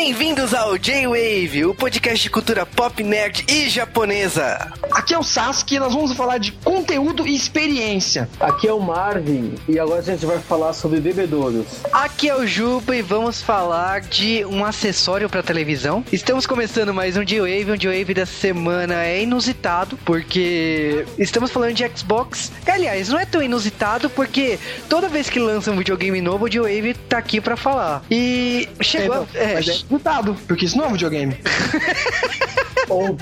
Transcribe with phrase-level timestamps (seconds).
[0.00, 4.72] Bem-vindos ao J-Wave, o podcast de cultura pop, nerd e japonesa.
[4.92, 8.28] Aqui é o Sasuke e nós vamos falar de conteúdo e experiência.
[8.38, 11.66] Aqui é o Marvin e agora a gente vai falar sobre bebedouros.
[11.92, 16.04] Aqui é o Juba e vamos falar de um acessório para televisão.
[16.12, 21.84] Estamos começando mais um J-Wave, um J-Wave dessa semana é inusitado porque estamos falando de
[21.88, 22.52] Xbox.
[22.64, 26.94] Aliás, não é tão inusitado porque toda vez que lança um videogame novo, o J-Wave
[26.94, 28.04] tá aqui para falar.
[28.08, 31.36] E chegou, é, mas é inusitado, porque isso não é um videogame.
[32.88, 33.16] Ou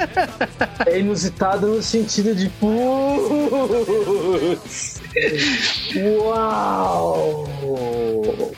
[0.87, 3.87] é inusitado no sentido de putz.
[5.97, 7.49] Uau!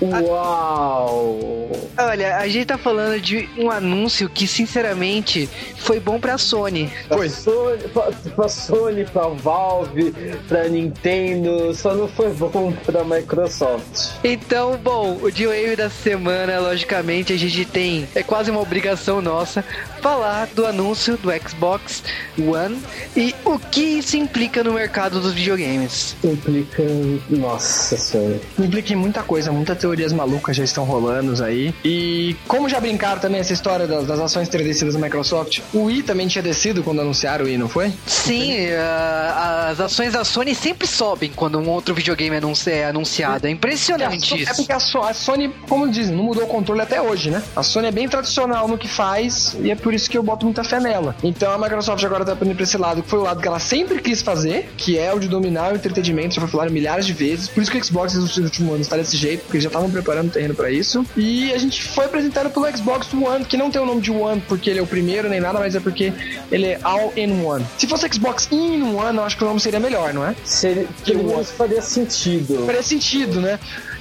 [0.00, 1.58] Uau!
[1.98, 6.90] Olha, a gente tá falando de um anúncio que, sinceramente, foi bom pra Sony.
[7.08, 7.28] Foi.
[7.28, 10.14] Pra Sony, pra, pra Sony, pra Valve,
[10.46, 14.10] pra Nintendo, só não foi bom pra Microsoft.
[14.22, 19.64] Então, bom, o D-Wave da semana, logicamente, a gente tem, é quase uma obrigação nossa,
[20.00, 22.02] falar do anúncio do Xbox
[22.38, 22.80] One
[23.16, 26.16] e o que isso implica no mercado dos videogames.
[26.48, 26.82] Implica.
[27.28, 28.40] Nossa senhora.
[28.58, 31.74] Implica em muita coisa, muitas teorias malucas já estão rolando aí.
[31.84, 35.84] E como já brincaram também essa história das, das ações ter descidas da Microsoft, o
[35.84, 37.92] Wii também tinha descido quando anunciaram o Wii, não foi?
[38.06, 43.46] Sim, uh, as ações da Sony sempre sobem quando um outro videogame é anunciado.
[43.46, 44.52] É impressionante é, isso.
[44.52, 47.42] É porque a, so a Sony, como dizem, não mudou o controle até hoje, né?
[47.54, 50.46] A Sony é bem tradicional no que faz e é por isso que eu boto
[50.46, 51.14] muita fé nela.
[51.22, 53.58] Então a Microsoft agora tá indo pra esse lado, que foi o lado que ela
[53.58, 57.12] sempre quis fazer, que é o de dominar o entretenimento, já foi falado milhares de
[57.12, 57.48] vezes.
[57.48, 59.90] Por isso que o Xbox nos últimos anos tá desse jeito, porque eles já estavam
[59.90, 61.04] preparando o terreno para isso.
[61.16, 64.42] E a gente foi apresentado pelo Xbox One, que não tem o nome de One
[64.46, 66.12] porque ele é o primeiro nem nada, mas é porque
[66.50, 67.64] ele é All in One.
[67.78, 70.34] Se fosse Xbox In One, eu acho que o nome seria melhor, não é?
[70.44, 72.64] Seria, que o faria sentido.
[72.66, 73.58] Faria sentido, né?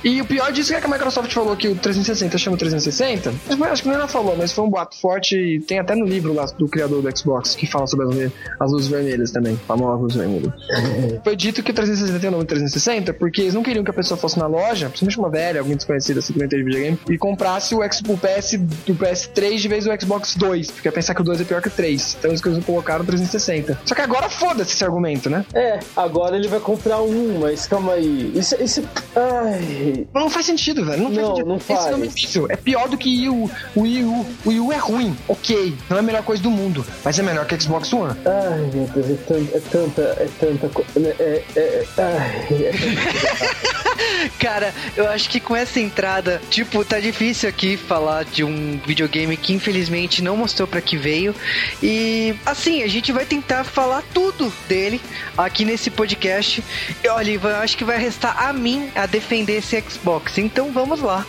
[0.07, 3.33] E o pior disso é que a Microsoft falou que o 360 chama 360.
[3.69, 6.33] Acho que não ela falou, mas foi um boato forte e tem até no livro
[6.33, 9.57] lá do criador do Xbox que fala sobre as, luzes vermelhas também.
[9.67, 10.53] Famosas luzes vermelhas.
[11.25, 13.93] foi dito que o 360 tem o nome 360 porque eles não queriam que a
[13.93, 17.17] pessoa fosse na loja, principalmente uma velha, alguém desconhecido assim que não entende videogame, e
[17.17, 18.53] comprasse o, X, o, PS,
[18.87, 21.61] o PS3 de vez do Xbox 2, porque ia pensar que o 2 é pior
[21.61, 22.15] que o 3.
[22.19, 23.77] Então eles colocaram 360.
[23.83, 25.45] Só que agora foda-se esse argumento, né?
[25.53, 28.31] É, agora ele vai comprar um, mas calma aí.
[28.33, 28.87] Isso, isso.
[29.13, 29.96] Ai.
[30.13, 31.03] Não faz sentido, velho.
[31.03, 31.47] Não, não faz sentido.
[31.47, 31.79] Não faz.
[31.81, 32.45] Esse nome é difícil.
[32.49, 34.25] É pior do que o, o Wii U.
[34.45, 35.75] O Wii U é ruim, ok.
[35.89, 38.15] Não é a melhor coisa do mundo, mas é melhor que Xbox One.
[38.25, 40.89] Ai, meu Deus, é tanta, é tanta, é tanta coisa.
[41.19, 43.87] É, é, é, ai, é
[44.39, 49.35] Cara, eu acho que com essa entrada, tipo, tá difícil aqui falar de um videogame
[49.37, 51.33] que infelizmente não mostrou para que veio.
[51.81, 55.01] E assim, a gente vai tentar falar tudo dele
[55.37, 56.63] aqui nesse podcast.
[57.03, 60.37] E olha, eu acho que vai restar a mim a defender esse Xbox.
[60.37, 61.25] Então vamos lá.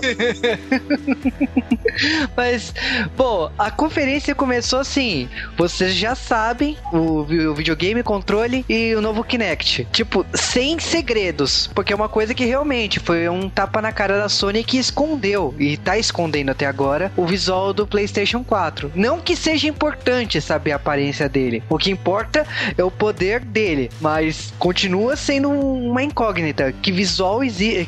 [2.35, 2.73] Mas,
[3.15, 5.29] pô, a conferência começou assim.
[5.57, 9.87] Vocês já sabem o, o videogame, controle e o novo Kinect.
[9.91, 11.64] Tipo, sem segredos.
[11.73, 15.53] Porque é uma coisa que realmente foi um tapa na cara da Sony que escondeu.
[15.59, 18.91] E tá escondendo até agora o visual do PlayStation 4.
[18.95, 21.63] Não que seja importante saber a aparência dele.
[21.69, 22.45] O que importa
[22.77, 23.89] é o poder dele.
[23.99, 26.71] Mas continua sendo uma incógnita.
[26.71, 27.41] Que visual,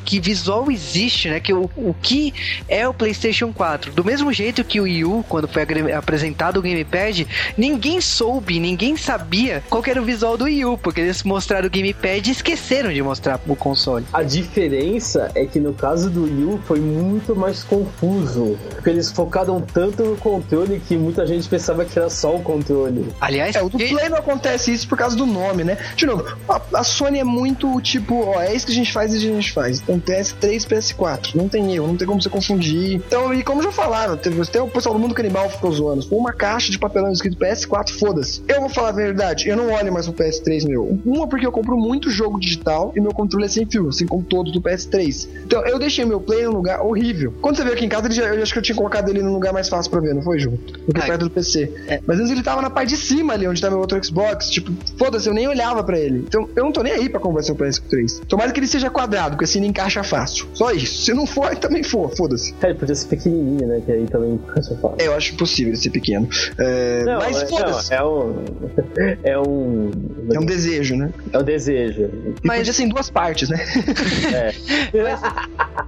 [0.03, 1.39] que visual existe, né?
[1.39, 2.33] Que o, o que
[2.67, 3.91] é o PlayStation 4.
[3.91, 5.63] Do mesmo jeito que o Wii U, quando foi
[5.93, 7.27] apresentado o Gamepad,
[7.57, 11.69] ninguém soube, ninguém sabia qual era o visual do Wii U, porque eles mostraram o
[11.69, 14.05] Gamepad e esqueceram de mostrar o console.
[14.13, 18.57] A diferença é que no caso do Wii U foi muito mais confuso.
[18.71, 23.07] Porque eles focaram tanto no controle que muita gente pensava que era só o controle.
[23.19, 25.77] Aliás, É, o do e- Play não acontece isso por causa do nome, né?
[25.95, 29.13] De novo, a, a Sony é muito tipo, ó, é isso que a gente faz
[29.13, 29.79] e a gente faz.
[29.81, 32.95] Então PS3, PS4, não tem erro, não tem como você confundir.
[32.95, 36.03] Então, e como já falaram, teve, tem o pessoal do mundo canibal ficou zoando.
[36.07, 38.41] Foi uma caixa de papelão escrito PS4, foda-se.
[38.47, 40.99] Eu vou falar a verdade, eu não olho mais o PS3 meu.
[41.05, 44.23] Uma porque eu compro muito jogo digital e meu controle é sem fio, assim como
[44.23, 45.27] todos do PS3.
[45.45, 47.33] Então, eu deixei meu Play num lugar horrível.
[47.41, 49.21] Quando você veio aqui em casa, ele já- eu acho que eu tinha colocado ele
[49.21, 50.51] num lugar mais fácil pra ver, não foi, Ju?
[50.87, 51.07] Do que Ai.
[51.07, 51.71] perto do PC.
[52.05, 54.49] Mas antes ele tava na parte de cima ali, onde tá meu outro Xbox.
[54.49, 56.19] Tipo, foda-se, eu nem olhava pra ele.
[56.27, 58.21] Então eu não tô nem aí pra ser o PS3.
[58.27, 60.47] Tomara que ele seja quadrado, porque assim ele encaixa fácil.
[60.53, 61.03] Só isso.
[61.05, 62.53] Se não for, também for, foda-se.
[62.61, 63.81] É, ele podia ser pequenininho, né?
[63.85, 64.95] Que aí também fica fácil.
[64.99, 66.27] É, eu acho impossível ele ser pequeno.
[66.57, 67.91] É, Não, mas é, foda-se.
[67.91, 68.35] não, é um.
[69.23, 69.91] É um.
[70.33, 71.11] É um desejo, né?
[71.31, 72.03] É um desejo.
[72.43, 73.65] E Mas- em duas partes, né?
[74.33, 74.53] É.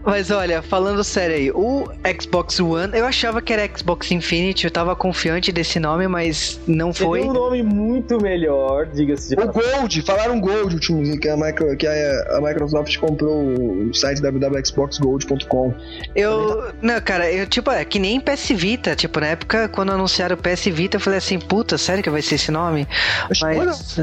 [0.05, 1.87] Mas olha, falando sério aí, o
[2.19, 6.93] Xbox One, eu achava que era Xbox Infinity, eu tava confiante desse nome, mas não
[6.93, 7.19] foi.
[7.19, 11.75] Teve um nome muito melhor, diga-se O Gold, falaram Gold, o último que a, micro,
[11.77, 15.73] que a, a Microsoft comprou o site www.xboxgold.com.
[16.15, 16.73] Eu.
[16.81, 18.95] Não, cara, eu, tipo, é que nem PS Vita.
[18.95, 22.21] Tipo, na época, quando anunciaram o PS Vita, eu falei assim, puta, sério que vai
[22.21, 22.85] ser esse nome?
[22.85, 23.99] Que Mas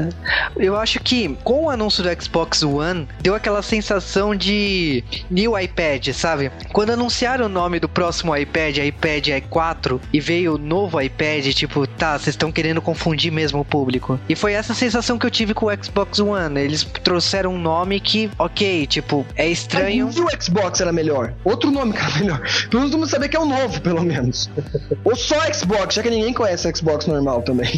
[0.57, 6.09] eu acho que com o anúncio do Xbox One, deu aquela sensação de new iPad,
[6.09, 6.51] sabe?
[6.71, 11.85] Quando anunciaram o nome do próximo iPad, iPad i4, e veio o novo iPad, tipo,
[11.87, 14.19] tá, vocês estão querendo confundir mesmo o público.
[14.27, 16.59] E foi essa sensação que eu tive com o Xbox One.
[16.59, 20.09] Eles trouxeram um nome que, ok, tipo, é estranho.
[20.15, 21.33] E o Xbox era melhor?
[21.43, 22.39] Outro nome que era melhor.
[22.69, 24.49] Pelo menos todo mundo saber que é o novo, pelo menos.
[25.03, 27.67] Ou só Xbox, já que ninguém conhece Xbox normal também.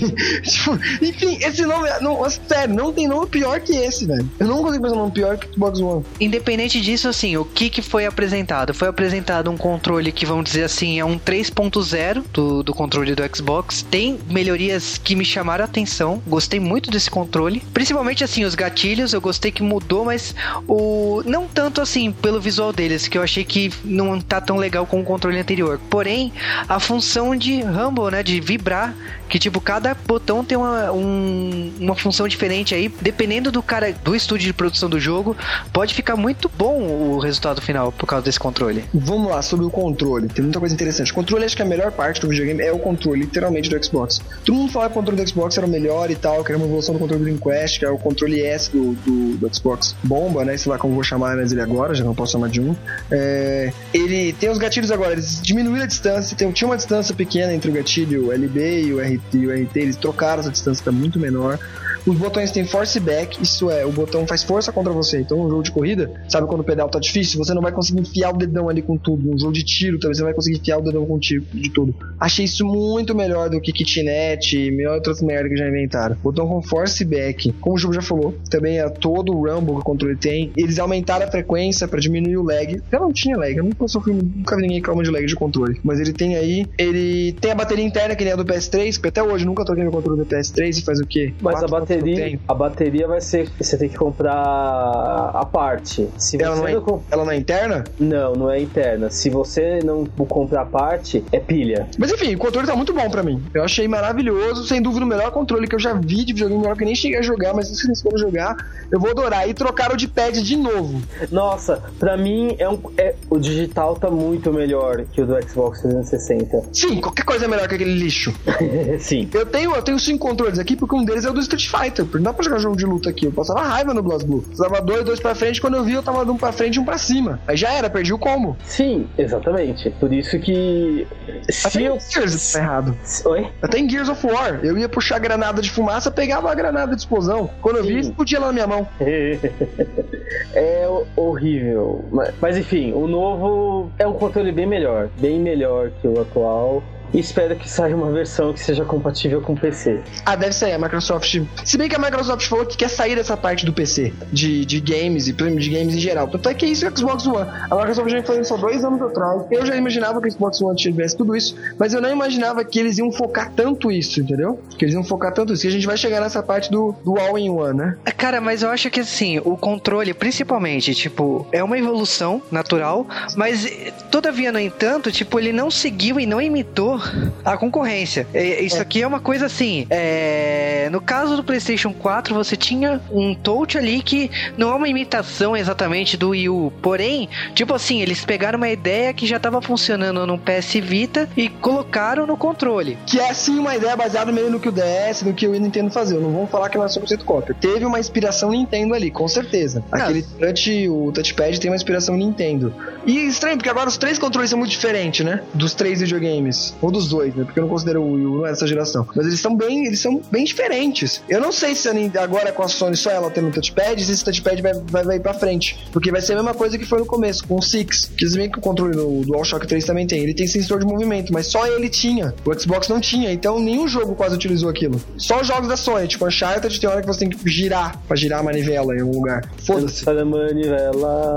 [0.49, 4.29] Tipo, Enfim, esse nome, não, sério, não tem nome pior que esse, velho.
[4.39, 6.05] Eu não consigo pensar um nome pior que Xbox One.
[6.19, 8.73] Independente disso, assim, o que, que foi apresentado?
[8.73, 13.23] Foi apresentado um controle que, vamos dizer assim, é um 3.0 do, do controle do
[13.35, 13.85] Xbox.
[13.91, 16.21] Tem melhorias que me chamaram a atenção.
[16.25, 17.61] Gostei muito desse controle.
[17.73, 19.11] Principalmente, assim, os gatilhos.
[19.13, 20.33] Eu gostei que mudou, mas
[20.67, 24.85] o não tanto, assim, pelo visual deles, que eu achei que não tá tão legal
[24.85, 25.79] com o controle anterior.
[25.89, 26.31] Porém,
[26.67, 28.95] a função de rumble, né, de vibrar,
[29.27, 32.89] que, tipo, cada botão tem uma, um- uma função diferente aí.
[33.01, 35.35] Dependendo do cara, do estúdio de produção do jogo,
[35.71, 38.83] pode ficar muito bom o resultado final por causa desse controle.
[38.93, 40.27] Vamos lá, sobre o controle.
[40.27, 41.11] Tem muita coisa interessante.
[41.11, 44.21] O controle, acho que a melhor parte do videogame é o controle, literalmente, do Xbox.
[44.45, 46.57] Todo mundo fala que o controle do Xbox era o melhor e tal, que era
[46.57, 49.95] uma evolução do controle do Dreamcast, que é o controle S do, do, do Xbox
[50.03, 50.57] Bomba, né?
[50.57, 52.75] Sei lá como vou chamar mais ele agora, já não posso chamar de um.
[53.11, 57.53] É, ele tem os gatilhos agora, eles diminuíram a distância, tem, tinha uma distância pequena
[57.53, 60.91] entre o gatilho LB e o RT, e o RT eles trocaram essa distância, tá
[60.91, 61.59] muito menor.
[62.05, 65.19] Os botões têm force back, isso é, o botão faz força contra você.
[65.19, 68.01] Então, um jogo de corrida, sabe quando o pedal tá difícil, você não vai conseguir
[68.01, 69.31] enfiar o dedão ali com tudo.
[69.31, 71.69] Um jogo de tiro também, você não vai conseguir enfiar o dedão com tiro de
[71.69, 71.95] tudo.
[72.19, 76.15] Achei isso muito melhor do que kitnet e mil outras merda que já inventaram.
[76.21, 79.81] Botão com force back, como o jogo já falou, também é todo o rumble que
[79.81, 80.51] o controle tem.
[80.55, 82.81] Eles aumentaram a frequência para diminuir o lag.
[82.91, 85.79] Já não tinha lag, eu nunca sofri, nunca vi ninguém reclamando de lag de controle.
[85.83, 89.09] Mas ele tem aí, ele tem a bateria interna que nem a do PS3, porque
[89.09, 91.33] até hoje eu nunca troquei meu controle do PS3 e faz o quê?
[91.41, 93.49] Mas a Quatro que eu bateria, a bateria vai ser.
[93.59, 96.07] Você tem que comprar a parte.
[96.17, 97.83] Se Ela você não, é, não, ela não é interna?
[97.99, 99.09] não, não é interna.
[99.09, 101.87] Se você não comprar a parte, é pilha.
[101.97, 103.41] Mas enfim, o controle tá muito bom pra mim.
[103.53, 106.75] Eu achei maravilhoso, sem dúvida o melhor controle que eu já vi de videogame, melhor
[106.75, 108.55] que eu nem cheguei a jogar, mas se vocês forem jogar,
[108.91, 109.47] eu vou adorar.
[109.47, 111.01] E trocaram de pad de novo.
[111.31, 115.81] Nossa, pra mim é um, é, o digital tá muito melhor que o do Xbox
[115.81, 116.63] 360.
[116.73, 118.33] Sim, qualquer coisa é melhor que aquele lixo.
[118.99, 119.29] Sim.
[119.33, 121.78] Eu tenho, eu tenho cinco controles aqui, porque um deles é o do Street Fighter.
[122.13, 123.25] Não dá pra jogar jogo de luta aqui.
[123.25, 124.43] Eu passava raiva no BlazBlue.
[124.57, 125.61] Dava dois, dois pra frente.
[125.61, 127.39] Quando eu vi, eu tava um pra frente e um pra cima.
[127.47, 128.57] Aí já era, perdi o combo.
[128.63, 129.89] Sim, exatamente.
[129.91, 131.07] Por isso que.
[131.43, 131.97] Até Se em eu.
[131.99, 132.97] Gears tá errado.
[133.25, 133.47] Oi?
[133.61, 134.59] Até em Gears of War.
[134.63, 137.49] Eu ia puxar a granada de fumaça, pegava a granada de explosão.
[137.61, 138.09] Quando eu vi, Sim.
[138.09, 138.87] explodia lá na minha mão.
[140.53, 142.05] é horrível.
[142.11, 145.09] Mas, mas enfim, o novo é um controle bem melhor.
[145.19, 146.83] Bem melhor que o atual.
[147.13, 149.99] E espero que saia uma versão que seja compatível com o PC.
[150.25, 150.71] Ah, deve ser.
[150.71, 151.41] A Microsoft.
[151.65, 154.79] Se bem que a Microsoft falou que quer sair dessa parte do PC, de, de
[154.79, 156.27] games e de games em geral.
[156.27, 157.49] Tanto é que isso é o Xbox One.
[157.69, 159.43] A Microsoft já há dois anos atrás.
[159.49, 162.79] Eu já imaginava que o Xbox One tivesse tudo isso, mas eu não imaginava que
[162.79, 164.59] eles iam focar tanto isso, entendeu?
[164.77, 165.63] Que eles iam focar tanto isso.
[165.63, 167.97] Que a gente vai chegar nessa parte do, do All-in-One, né?
[168.05, 173.07] Ah, Cara, mas eu acho que assim, o controle, principalmente, tipo, é uma evolução natural,
[173.35, 173.65] mas
[174.11, 176.98] todavia, no entanto, tipo, ele não seguiu e não imitou
[177.45, 178.27] a concorrência.
[178.33, 179.85] É, Isso aqui é uma coisa assim.
[179.89, 184.87] é, No caso do PlayStation 4, você tinha um touch ali que não é uma
[184.87, 186.73] imitação exatamente do Wii U.
[186.81, 191.49] Porém, tipo assim, eles pegaram uma ideia que já estava funcionando no PS Vita e
[191.49, 192.97] colocaram no controle.
[193.05, 195.91] Que é sim uma ideia baseada meio no que o DS, no que o Nintendo
[195.91, 196.19] fazia.
[196.19, 197.55] Não vamos falar que não é 100% cópia.
[197.59, 199.83] Teve uma inspiração Nintendo ali, com certeza.
[199.91, 202.73] Aquele touch, o touchpad tem uma inspiração Nintendo.
[203.05, 205.41] E é estranho, porque agora os três controles são muito diferentes, né?
[205.53, 206.73] Dos três videogames.
[206.89, 207.43] Ou dos dois, né?
[207.43, 209.07] Porque eu não considero o Wii U, não é dessa geração.
[209.15, 211.21] Mas eles são bem, eles são bem diferentes.
[211.29, 214.59] Eu não sei se agora com a Sony só ela tendo touchpad, se esse touchpad
[214.59, 215.87] vai, vai, vai pra frente.
[215.91, 218.11] Porque vai ser a mesma coisa que foi no começo, com o Six.
[218.17, 220.23] Que se bem que o controle do DualShock 3 também tem.
[220.23, 222.33] Ele tem sensor de movimento, mas só ele tinha.
[222.43, 224.99] O Xbox não tinha, então nenhum jogo quase utilizou aquilo.
[225.15, 228.17] Só os jogos da Sony, tipo Uncharted, tem hora que você tem que girar pra
[228.17, 229.47] girar a manivela em algum lugar.
[229.63, 230.03] Foda-se.
[230.05, 231.35] Manivela.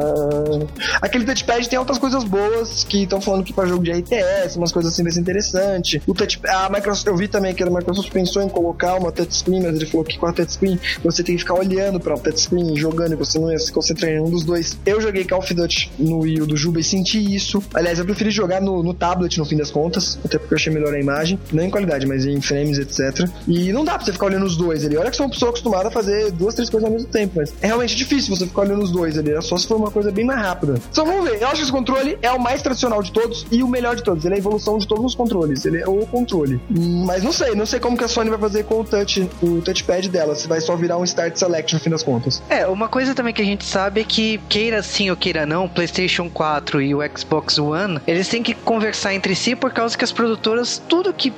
[1.02, 4.72] Aquele touchpad tem outras coisas boas que estão falando que para jogo de RTS, umas
[4.72, 6.00] coisas assim vai ser interessante.
[6.06, 9.62] O touch, a Microsoft, eu vi também que a Microsoft pensou em colocar uma touchscreen,
[9.62, 12.76] mas ele falou que com a touchscreen você tem que ficar olhando para o touchscreen,
[12.76, 14.78] jogando, e você não ia se concentrar em um dos dois.
[14.86, 17.62] Eu joguei Call of Duty no Wii U do Juba e senti isso.
[17.74, 20.72] Aliás, eu preferi jogar no, no tablet no fim das contas, até porque eu achei
[20.72, 23.28] melhor a imagem, não em qualidade, mas em frames, etc.
[23.48, 24.96] E não dá pra você ficar olhando os dois ali.
[24.96, 27.52] Olha que sou uma pessoa acostumada a fazer duas, três coisas ao mesmo tempo, mas
[27.60, 29.40] é realmente difícil você ficar olhando os dois ali.
[29.42, 30.74] Só se for uma coisa bem mais rápida.
[30.90, 31.40] Então vamos ver.
[31.40, 34.02] Eu acho que esse controle é o mais tradicional de todos e o melhor de
[34.02, 34.24] todos.
[34.24, 35.31] Ele é a evolução de todos os controles.
[35.64, 36.60] Ele é o controle.
[36.70, 39.60] Mas não sei, não sei como que a Sony vai fazer com o touch, o
[39.62, 40.34] touchpad dela.
[40.34, 42.42] Se vai só virar um start select no fim das contas.
[42.48, 45.64] É, uma coisa também que a gente sabe é que, queira sim ou queira não,
[45.64, 49.96] o PlayStation 4 e o Xbox One, eles têm que conversar entre si por causa
[49.96, 51.32] que as produtoras, tudo que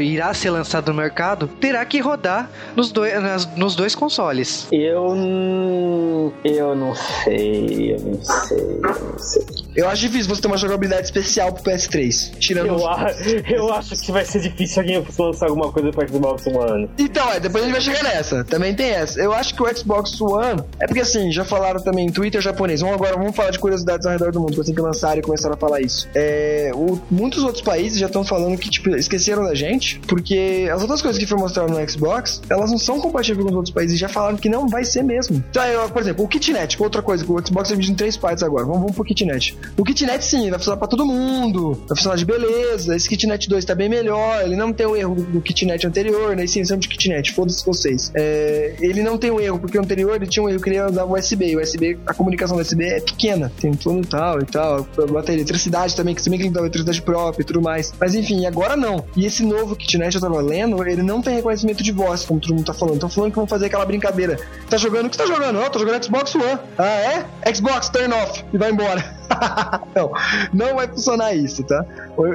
[0.00, 4.66] irá ser lançado no mercado, terá que rodar nos dois, nas- nos dois consoles.
[4.72, 6.32] Eu.
[6.44, 7.94] Eu não sei.
[7.94, 8.58] Eu não sei.
[8.58, 8.80] Eu
[9.12, 9.63] não sei.
[9.74, 12.38] Eu acho difícil você ter uma jogabilidade especial pro PS3.
[12.38, 12.66] Tirando.
[12.68, 13.10] Eu, a-
[13.48, 16.88] eu acho que vai ser difícil alguém lançar alguma coisa pra Xbox One.
[16.98, 18.44] Então, é, depois a gente vai chegar nessa.
[18.44, 19.20] Também tem essa.
[19.20, 20.62] Eu acho que o Xbox One.
[20.80, 22.80] É porque assim, já falaram também em Twitter japonês.
[22.80, 25.54] Vamos agora, vamos falar de curiosidades ao redor do mundo, assim que lançaram e começaram
[25.54, 26.08] a falar isso.
[26.14, 30.80] É, o- muitos outros países já estão falando que, tipo, esqueceram da gente, porque as
[30.82, 33.98] outras coisas que foi mostrado no Xbox, elas não são compatíveis com os outros países
[33.98, 35.42] já falaram que não vai ser mesmo.
[35.50, 38.42] Então, eu, por exemplo, o Kitnet, outra coisa, o Xbox é dividido em três partes
[38.42, 38.64] agora.
[38.64, 39.56] Vamos, vamos pro Kitnet.
[39.76, 42.94] O Kitnet, sim, vai funcionar pra todo mundo, vai funcionar de beleza.
[42.94, 46.44] Esse Kitnet 2 tá bem melhor, ele não tem o erro do Kitnet anterior, né?
[46.44, 48.12] Extensão de Kitnet, foda-se vocês.
[48.14, 50.82] É, ele não tem um erro, porque o anterior ele tinha um erro que ele
[50.82, 51.56] usar USB.
[51.56, 54.86] O USB, a comunicação USB é pequena, tem tudo e tal e tal.
[55.08, 57.92] Bota eletricidade também, que bem que ele dá eletricidade própria e tudo mais.
[58.00, 59.04] Mas enfim, agora não.
[59.16, 62.54] E esse novo Kitnet eu tava lendo, ele não tem reconhecimento de voz, como todo
[62.54, 62.94] mundo tá falando.
[62.94, 64.38] Estão falando que vão fazer aquela brincadeira.
[64.68, 65.06] Tá jogando?
[65.06, 65.58] O que tá jogando?
[65.58, 66.58] Não, tô jogando Xbox One.
[66.78, 67.54] Ah, é?
[67.54, 68.44] Xbox, turn off.
[68.52, 69.23] E vai embora.
[69.94, 70.12] não,
[70.52, 71.84] não vai funcionar isso, tá?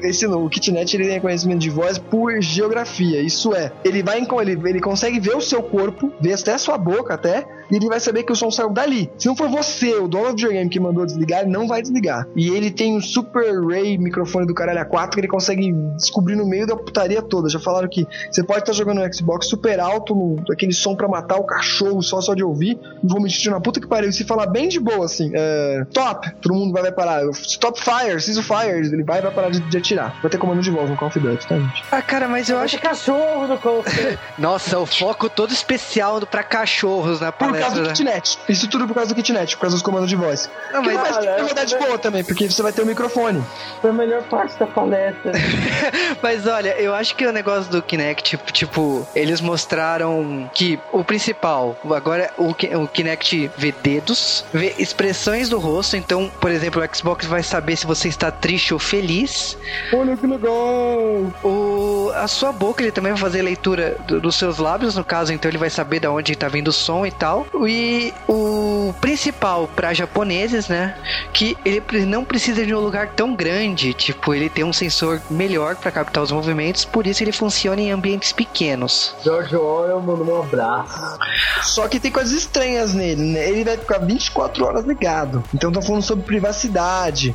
[0.04, 3.22] Esse o Kitnet ele tem reconhecimento de voz por geografia.
[3.22, 6.78] Isso é, ele vai ele, ele consegue ver o seu corpo, ver até a sua
[6.78, 9.10] boca até, e ele vai saber que o som saiu dali.
[9.18, 12.28] Se não for você, o dono do videogame que mandou desligar, ele não vai desligar.
[12.36, 16.46] E ele tem um Super Ray microfone do caralho A4 que ele consegue descobrir no
[16.46, 17.48] meio da putaria toda.
[17.50, 21.08] Já falaram que você pode estar jogando no Xbox super alto, no, aquele som pra
[21.08, 24.12] matar o cachorro só só de ouvir, e vou me sentir na puta que pariu.
[24.12, 27.24] Se falar bem de boa assim, é, top, todo mundo vai, vai parar.
[27.32, 30.16] Stop fire, cease fire, ele vai vai parar de, de atirar.
[30.22, 31.84] Vai ter comando de voz no Call of Duty, tá, gente?
[31.92, 32.84] Ah, cara, mas eu acho que.
[32.84, 34.20] cachorro no conceito.
[34.38, 37.82] Nossa, o foco todo especial pra cachorros na Por causa palestra.
[37.84, 37.94] do né?
[37.94, 38.40] Kitnet.
[38.48, 40.50] Isso tudo por causa do Kitnet, por causa dos comandos de voz.
[40.72, 43.44] Não, que mas- Ah, vai rodar de boa também, porque você vai ter o microfone.
[43.82, 45.32] Foi a melhor parte da palestra.
[46.22, 51.04] Mas olha, eu acho que o negócio do Kinect, tipo, tipo, eles mostraram que o
[51.04, 55.96] principal, agora o, o Kinect vê dedos, vê expressões do rosto.
[55.96, 59.58] Então, por exemplo, exemplo, o Xbox vai saber se você está triste ou feliz.
[59.92, 61.34] Olha que legal!
[61.44, 65.04] O, a sua boca, ele também vai fazer a leitura do, dos seus lábios, no
[65.04, 67.46] caso, então ele vai saber da onde está vindo o som e tal.
[67.68, 70.96] E o principal para japoneses, né?
[71.34, 75.76] Que ele não precisa de um lugar tão grande, tipo, ele tem um sensor melhor
[75.76, 79.16] para captar os movimentos, por isso ele funciona em ambientes pequenos.
[79.24, 81.18] George Orwell mandou um abraço.
[81.64, 83.50] Só que tem coisas estranhas nele, né?
[83.50, 85.44] Ele vai ficar 24 horas ligado.
[85.54, 86.59] Então estão falando sobre privacidade,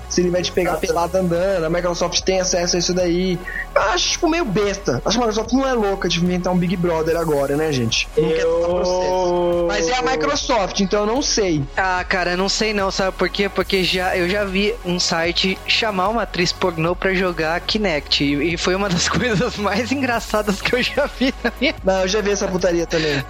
[0.09, 3.39] se ele vai te pegar pelado andando, a Microsoft tem acesso a isso daí.
[3.75, 5.03] Eu acho, tipo, meio besta.
[5.05, 8.09] Acho que a Microsoft não é louca de inventar um Big Brother agora, né, gente?
[8.17, 9.65] Não quer testar processo.
[9.67, 11.63] Mas é a Microsoft, então eu não sei.
[11.77, 13.49] Ah, cara, não sei não, sabe por quê?
[13.49, 18.25] Porque já, eu já vi um site chamar uma atriz pornô pra jogar Kinect.
[18.25, 22.09] E, foi uma das coisas mais engraçadas que eu já vi na minha Não, eu
[22.09, 23.23] já vi essa putaria também.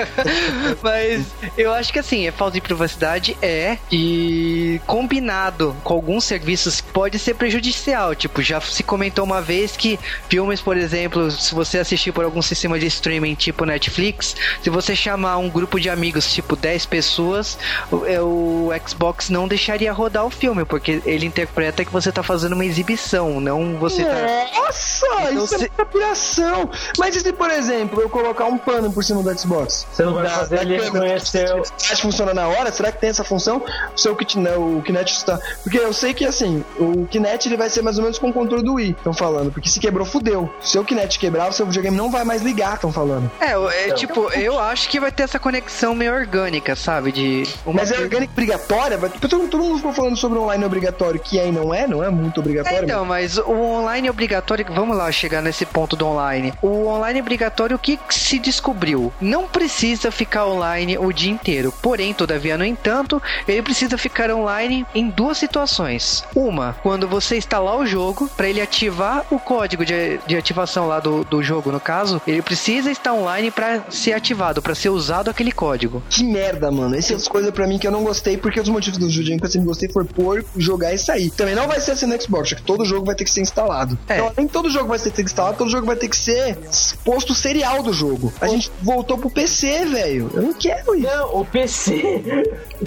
[0.82, 1.26] Mas
[1.56, 4.80] eu acho que assim, é falta de privacidade é e
[5.12, 8.14] combinado com alguns serviços pode ser prejudicial.
[8.14, 12.40] Tipo, já se comentou uma vez que filmes, por exemplo, se você assistir por algum
[12.40, 17.58] sistema de streaming tipo Netflix, se você chamar um grupo de amigos, tipo 10 pessoas,
[17.90, 22.22] o, é, o Xbox não deixaria rodar o filme, porque ele interpreta que você tá
[22.22, 24.14] fazendo uma exibição, não você tá.
[24.54, 26.70] Nossa, Então, isso se- é piração.
[26.98, 29.86] Mas e se, por exemplo, eu colocar um pano por cima do Xbox?
[29.92, 32.72] Você não vai Da- fazer da ele reconhecer o- Acho que funciona na hora?
[32.72, 33.62] Será que tem essa função?
[33.94, 35.38] O seu Kit- né, o Kinect está.
[35.62, 38.32] Porque eu sei que assim, o Kinect ele vai ser mais ou menos com o
[38.32, 39.50] controle do Wii, estão falando.
[39.52, 40.52] Porque se quebrou, fudeu.
[40.60, 43.30] Se o Kinect quebrar, o seu videogame não vai mais ligar, estão falando.
[43.40, 43.96] É, eu- é Então.
[43.96, 47.10] tipo, eu acho que vai ter essa conexão meio orgânica, sabe?
[47.12, 47.42] De.
[47.66, 48.98] uma Mas é orgânica obrigatória?
[48.98, 52.38] Todo, todo mundo ficou falando sobre online obrigatório, que aí não é, não é muito
[52.38, 52.84] É, obrigatório.
[52.84, 56.52] então, mas o online obrigatório, vamos lá chegar nesse ponto do online.
[56.62, 59.12] O online obrigatório, o que se descobriu?
[59.20, 61.72] Não precisa ficar online o dia inteiro.
[61.82, 66.24] Porém, todavia, no entanto, ele precisa ficar online em duas situações.
[66.34, 71.00] Uma, quando você instalar o jogo, para ele ativar o código de, de ativação lá
[71.00, 75.30] do, do jogo, no caso, ele precisa estar online para ser ativado, para ser usado
[75.30, 76.02] aquele código.
[76.08, 76.94] Que merda, mano.
[76.94, 79.50] Essas coisas pra mim que eu não gostei, porque os motivos do videogame que eu
[79.50, 81.30] sempre gostei foi por jogar e sair.
[81.30, 83.40] Também não vai ser assim no Xbox, acho que todo jogo vai ter que ser
[83.40, 83.98] instalado.
[84.08, 84.16] É.
[84.16, 86.58] Então, nem todo jogo vai ter que ser instalado, todo jogo vai ter que ser
[87.04, 88.32] posto serial do jogo.
[88.40, 90.30] A gente voltou pro PC, velho.
[90.34, 91.06] Eu não quero isso.
[91.06, 92.22] Não, o PC,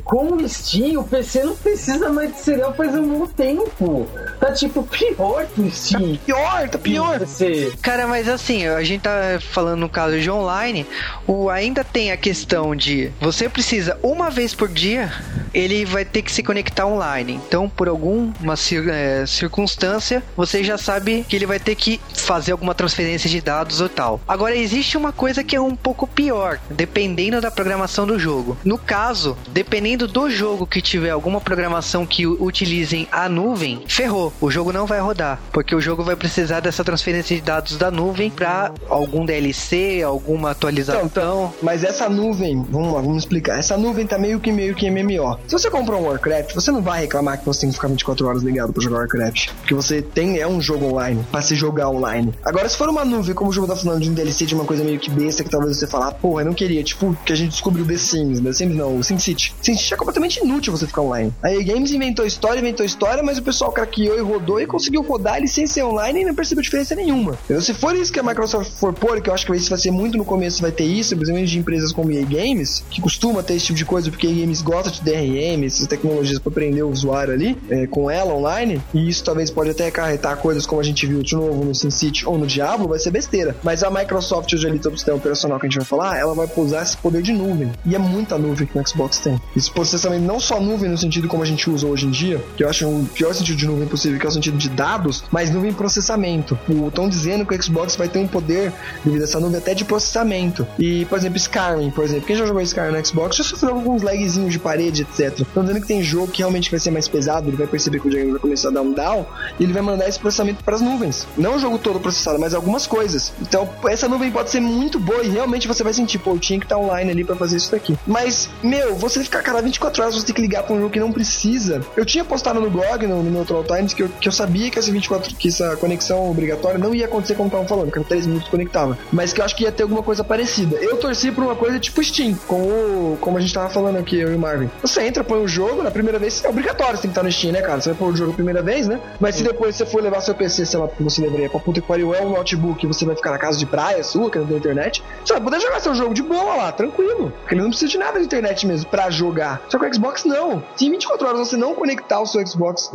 [0.04, 4.08] com o Steam, o PC não precisa mais de serial faz um bom tempo.
[4.40, 6.18] Tá tipo pior que o Steam.
[6.26, 7.20] Pior, tá pior.
[7.20, 7.74] PC.
[7.82, 10.86] Cara, mas assim, a gente tá falando no caso de online,
[11.28, 15.12] o ainda tem a questão de você precisa uma vez por dia,
[15.54, 17.40] ele vai ter que se conectar online.
[17.48, 22.52] Então, por alguma cir- é, circunstância, você já sabe que ele vai ter que fazer
[22.52, 24.20] alguma transferência de dados ou tal.
[24.28, 28.58] Agora, existe uma coisa que é um pouco pior, dependendo da programação do jogo.
[28.66, 34.34] No caso, dependendo do jogo que tiver alguma programação que utilizem a nuvem, ferrou.
[34.42, 37.92] O jogo não vai rodar, porque o jogo vai precisar dessa transferência de dados da
[37.92, 41.06] nuvem para algum DLC, alguma atualização.
[41.06, 43.60] Então, Mas essa nuvem, vamos lá, vamos explicar.
[43.60, 45.38] Essa nuvem tá meio que meio que MMO.
[45.46, 48.28] Se você comprar um Warcraft, você não vai reclamar que você tem que ficar 24
[48.28, 49.52] horas ligado pra jogar Warcraft.
[49.60, 52.34] Porque você tem, é um jogo online, pra se jogar online.
[52.44, 54.66] Agora, se for uma nuvem, como o jogo tá falando de um DLC, de uma
[54.66, 57.36] coisa meio que besta, que talvez você falar, porra, eu não queria, tipo, que a
[57.36, 59.54] gente descobriu The Sims, The Sims não, o SimCity.
[59.76, 61.34] SimCity é completamente inútil você ficar online.
[61.44, 65.02] A EA Games inventou história, inventou história, mas o pessoal craqueou e rodou e conseguiu
[65.02, 67.38] rodar ele sem ser online e não percebeu diferença nenhuma.
[67.46, 67.62] Entendeu?
[67.62, 69.92] Se for isso que a Microsoft for pôr, que eu acho que isso vai ser
[69.92, 73.56] muito no começo, vai ter isso, principalmente de empresas como EA Games, que costuma ter
[73.56, 76.90] esse tipo de coisa, porque EA Games gosta de DRM, essas tecnologias para prender o
[76.90, 80.84] usuário ali, é, com ela online, e isso talvez pode até acarretar coisas como a
[80.84, 83.56] gente viu de novo no SimCity ou no Diablo, vai ser besteira.
[83.64, 86.34] Mas a Microsoft, hoje ali, todo o sistema operacional que a gente vai falar, ela
[86.34, 87.72] vai usar esse poder de nuvem.
[87.86, 89.40] E é muita nuvem que o Xbox tem.
[89.66, 92.64] Esse processamento, não só nuvem no sentido como a gente usa hoje em dia, que
[92.64, 95.50] eu acho o pior sentido de nuvem possível, que é o sentido de dados, mas
[95.50, 96.56] nuvem em processamento.
[96.88, 98.72] Estão dizendo que o Xbox vai ter um poder,
[99.04, 100.68] devido a essa nuvem, até de processamento.
[100.78, 104.04] E, por exemplo, Skyrim, por exemplo, quem já jogou Skyrim no Xbox já sofreu alguns
[104.04, 105.40] lagzinhos de parede, etc.
[105.40, 108.08] Estão dizendo que tem jogo que realmente vai ser mais pesado, ele vai perceber que
[108.08, 109.26] o jogo vai começar a dar um down,
[109.60, 111.28] e ele vai mandar esse processamento para as nuvens.
[111.36, 113.34] Não o jogo todo processado, mas algumas coisas.
[113.42, 116.60] Então, essa nuvem pode ser muito boa e realmente você vai sentir, pô, eu tinha
[116.60, 117.98] que estar online ali para fazer isso daqui.
[118.06, 121.00] Mas, meu, você ficar cada 24 horas, você tem que ligar para um jogo que
[121.00, 121.82] não precisa.
[121.96, 124.72] Eu tinha postado no blog, no, no meu Troll Times, que eu, que eu sabia
[124.72, 128.08] que essa 24, que essa conexão obrigatória não ia acontecer como estavam falando, que era
[128.08, 128.98] 3 minutos conectava.
[129.12, 130.76] Mas que eu acho que ia ter alguma coisa parecida.
[130.78, 134.18] Eu torci por uma coisa tipo Steam, com o, como a gente tava falando aqui,
[134.18, 134.70] eu e o Marvin.
[134.82, 137.32] Você entra, põe o jogo, na primeira vez é obrigatório, você tem que estar no
[137.32, 137.80] Steam, né, cara?
[137.80, 139.00] Você vai pôr o jogo a primeira vez, né?
[139.20, 141.88] Mas se depois você for levar seu PC, sei lá, você levaria pra puta que
[141.88, 144.58] pariu, é um notebook, você vai ficar na casa de praia sua, que não tem
[144.58, 147.32] internet, você vai poder jogar seu jogo de boa lá, tranquilo.
[147.42, 149.62] Porque ele não precisa de nada de internet mesmo pra jogar.
[149.68, 150.64] Só que o Xbox não.
[150.78, 152.90] Se em 24 horas você não conectar o seu Xbox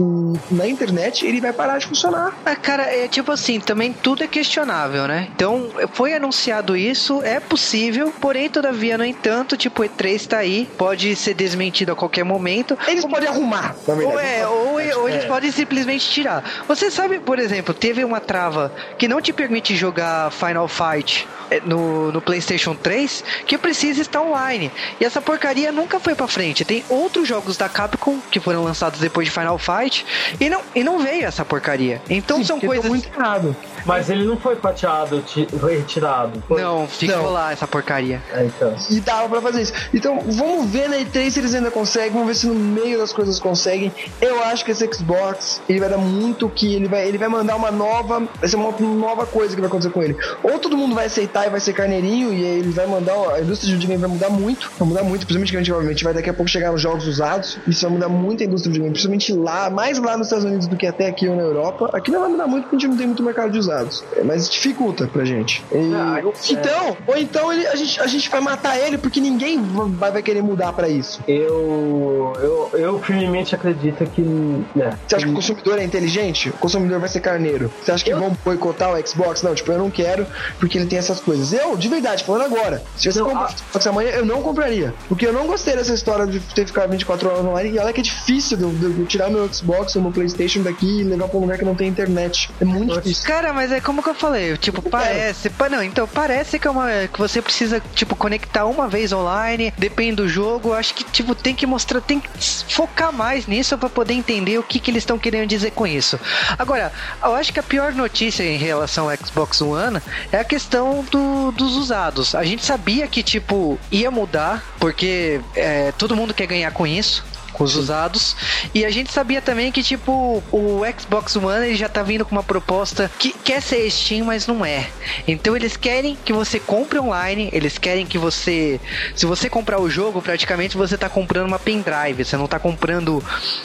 [0.51, 2.35] na internet, ele vai parar de funcionar.
[2.45, 5.29] Ah, cara, é tipo assim, também tudo é questionável, né?
[5.35, 10.69] Então, foi anunciado isso, é possível, porém, todavia, no entanto, tipo, o E3 tá aí,
[10.79, 12.79] pode ser desmentido a qualquer momento.
[12.87, 15.27] Eles podem arrumar, Ou, é, ou, ou eles é.
[15.27, 16.65] podem simplesmente tirar.
[16.67, 21.61] Você sabe, por exemplo, teve uma trava que não te permite jogar Final Fight é,
[21.65, 24.71] no, no PlayStation 3 que precisa estar online.
[25.01, 26.65] E essa porcaria nunca foi para frente.
[26.65, 30.07] Tem outros jogos da Capcom que foram lançados depois de Final Fight
[30.39, 32.01] e não, e não veio essa porcaria.
[32.09, 32.87] Então Sim, são coisas.
[32.87, 33.57] muito errado.
[33.85, 35.23] Mas ele não foi pateado,
[35.59, 36.43] foi retirado.
[36.47, 36.61] Foi...
[36.63, 37.31] Não, ficou não.
[37.31, 38.23] lá essa porcaria.
[38.33, 38.75] É, então.
[38.91, 39.73] E dava pra fazer isso.
[39.93, 42.11] Então, vamos ver na E3 se eles ainda conseguem.
[42.11, 43.93] Vamos ver se no meio das coisas conseguem.
[44.21, 47.57] Eu acho que esse Xbox, ele vai dar muito que ele vai, ele vai mandar
[47.57, 48.21] uma nova.
[48.39, 50.17] Vai ser uma nova coisa que vai acontecer com ele.
[50.43, 53.15] Ou todo mundo vai aceitar e vai ser carneirinho, e ele vai mandar.
[53.35, 54.71] A indústria de videogame vai mudar muito.
[54.79, 57.59] Vai mudar muito, principalmente que obviamente vai daqui a pouco chegar os jogos usados.
[57.67, 60.67] Isso vai mudar muito a indústria de videogame, principalmente lá, mais lá nos Estados Unidos
[60.67, 61.91] do que até aqui ou na Europa.
[61.93, 64.05] Aqui não vai mudar muito porque a gente não tem muito mercado de usados.
[64.17, 65.65] É, mas dificulta pra gente.
[65.73, 69.61] E, ah, então, ou então ele, a, gente, a gente vai matar ele porque ninguém
[69.63, 71.21] vai, vai querer mudar pra isso.
[71.27, 74.21] Eu, eu, eu firmemente acredito que.
[74.23, 76.51] Né, Você acha que o consumidor é inteligente?
[76.51, 77.71] O consumidor vai ser carneiro.
[77.83, 78.19] Você acha que eu...
[78.19, 79.43] vão boicotar o Xbox?
[79.43, 80.27] Não, tipo, eu não quero
[80.59, 81.53] porque ele tem essas coisas.
[81.53, 84.95] Eu, de verdade, falando agora, se você comprar o Xbox amanhã, eu não compraria.
[85.09, 87.77] Porque eu não gostei dessa história de ter que ficar 24 horas online.
[87.77, 91.01] E olha que é difícil de, de, de tirar meu Xbox ou meu PlayStation daqui
[91.01, 92.51] e levar pra um lugar que não tem internet.
[92.61, 93.27] É muito difícil.
[93.27, 95.51] Cara, mas é como que eu falei, tipo, parece.
[95.71, 96.89] Não, então parece que é uma.
[97.13, 100.73] que você precisa, tipo, conectar uma vez online, depende do jogo.
[100.73, 102.29] Acho que, tipo, tem que mostrar, tem que
[102.69, 106.19] focar mais nisso para poder entender o que, que eles estão querendo dizer com isso.
[106.59, 106.93] Agora,
[107.23, 110.01] eu acho que a pior notícia em relação ao Xbox One
[110.33, 112.35] é a questão do, dos usados.
[112.35, 117.23] A gente sabia que, tipo, ia mudar, porque é, todo mundo quer ganhar com isso
[117.65, 118.37] os usados.
[118.75, 122.33] E a gente sabia também que, tipo, o Xbox One ele já tá vindo com
[122.33, 124.89] uma proposta que quer ser Steam, mas não é.
[125.27, 128.81] Então eles querem que você compre online, eles querem que você.
[129.15, 133.23] Se você comprar o jogo, praticamente você tá comprando uma pendrive, você não tá comprando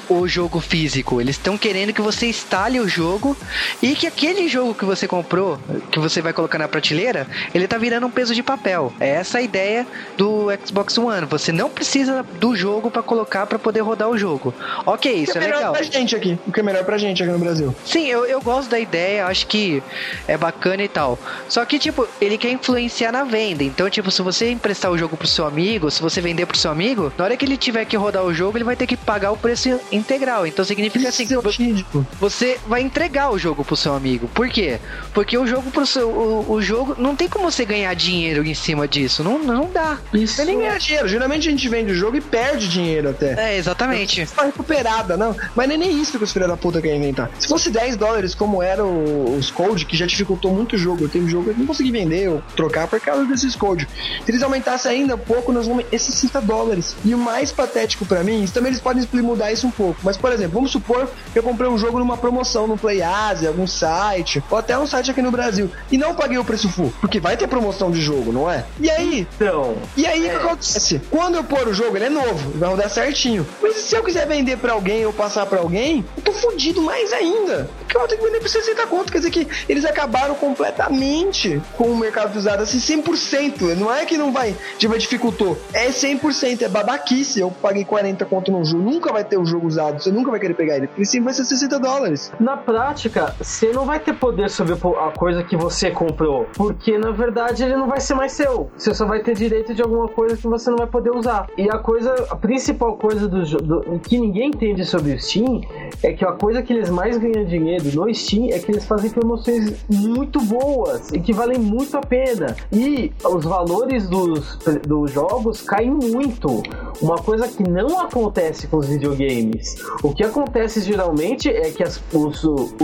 [0.09, 1.21] o jogo físico.
[1.21, 3.35] Eles estão querendo que você instale o jogo
[3.81, 5.59] e que aquele jogo que você comprou,
[5.91, 8.93] que você vai colocar na prateleira, ele tá virando um peso de papel.
[8.99, 9.85] É essa a ideia
[10.17, 11.25] do Xbox One.
[11.27, 14.53] Você não precisa do jogo para colocar para poder rodar o jogo.
[14.85, 15.73] Ok, isso é, é legal.
[15.73, 17.73] Pra gente aqui, o que é melhor pra gente aqui no Brasil.
[17.85, 19.81] Sim, eu, eu gosto da ideia, acho que
[20.27, 21.17] é bacana e tal.
[21.47, 23.63] Só que, tipo, ele quer influenciar na venda.
[23.63, 26.71] Então, tipo, se você emprestar o jogo pro seu amigo, se você vender pro seu
[26.71, 29.31] amigo, na hora que ele tiver que rodar o jogo, ele vai ter que pagar
[29.31, 30.47] o preço integral.
[30.47, 34.27] Então significa assim, é você vai entregar o jogo pro seu amigo.
[34.29, 34.79] Por quê?
[35.13, 36.09] Porque o jogo pro seu.
[36.09, 36.95] O, o jogo.
[36.97, 39.23] Não tem como você ganhar dinheiro em cima disso.
[39.23, 39.97] Não, não dá.
[40.13, 40.39] Isso.
[40.39, 41.07] Não nem ganhar dinheiro.
[41.07, 43.51] Geralmente a gente vende o jogo e perde dinheiro até.
[43.53, 43.74] É, exatamente.
[43.75, 44.21] Exatamente.
[44.21, 45.35] Está recuperada, não.
[45.53, 47.29] Mas nem, nem isso que os filhos da puta querem inventar.
[47.37, 51.09] Se fosse 10 dólares, como era os code, que já dificultou muito o jogo, eu
[51.09, 53.87] tenho jogo que eu não consegui vender ou trocar por causa desses code.
[54.25, 56.95] Se eles aumentassem ainda pouco, nós vamos esses 60 dólares.
[57.03, 59.99] E o mais patético para mim, também eles podem mudar isso um pouco.
[60.03, 63.49] Mas, por exemplo, vamos supor que eu comprei um jogo numa promoção no Play Asia,
[63.49, 66.93] algum site, ou até um site aqui no Brasil, e não paguei o preço full,
[67.01, 68.63] porque vai ter promoção de jogo, não é?
[68.79, 69.27] E aí?
[69.35, 69.75] Então.
[69.97, 70.29] E aí o é.
[70.29, 71.01] que acontece?
[71.09, 73.45] Quando eu pôr o jogo, ele é novo, vai rodar certinho.
[73.61, 77.11] Mas se eu quiser vender para alguém ou passar para alguém, eu tô fudido mais
[77.13, 77.69] ainda.
[77.79, 79.11] Porque eu vou ter que vender por 60 conto.
[79.11, 83.75] Quer dizer que eles acabaram completamente com o mercado usado, assim, 100%.
[83.75, 85.57] Não é que não vai, tipo, dificultou.
[85.73, 87.39] É 100%, é babaquice.
[87.39, 88.83] Eu paguei 40 conto num jogo.
[88.83, 90.01] Nunca vai ter o um jogo usado.
[90.01, 90.87] Você nunca vai querer pegar ele.
[90.87, 92.31] Porque sim, vai ser 60 dólares.
[92.39, 96.47] Na prática, você não vai ter poder sobre a coisa que você comprou.
[96.53, 98.69] Porque, na verdade, ele não vai ser mais seu.
[98.77, 101.47] Você só vai ter direito de alguma coisa que você não vai poder usar.
[101.57, 105.61] E a coisa, a principal coisa do, do que ninguém entende sobre o Steam
[106.03, 109.09] é que a coisa que eles mais ganham dinheiro no Steam é que eles fazem
[109.09, 112.55] promoções muito boas e que valem muito a pena.
[112.71, 116.63] E os valores dos, dos jogos caem muito.
[117.01, 119.75] Uma coisa que não acontece com os videogames.
[120.03, 122.75] O que acontece geralmente é que as, os, o,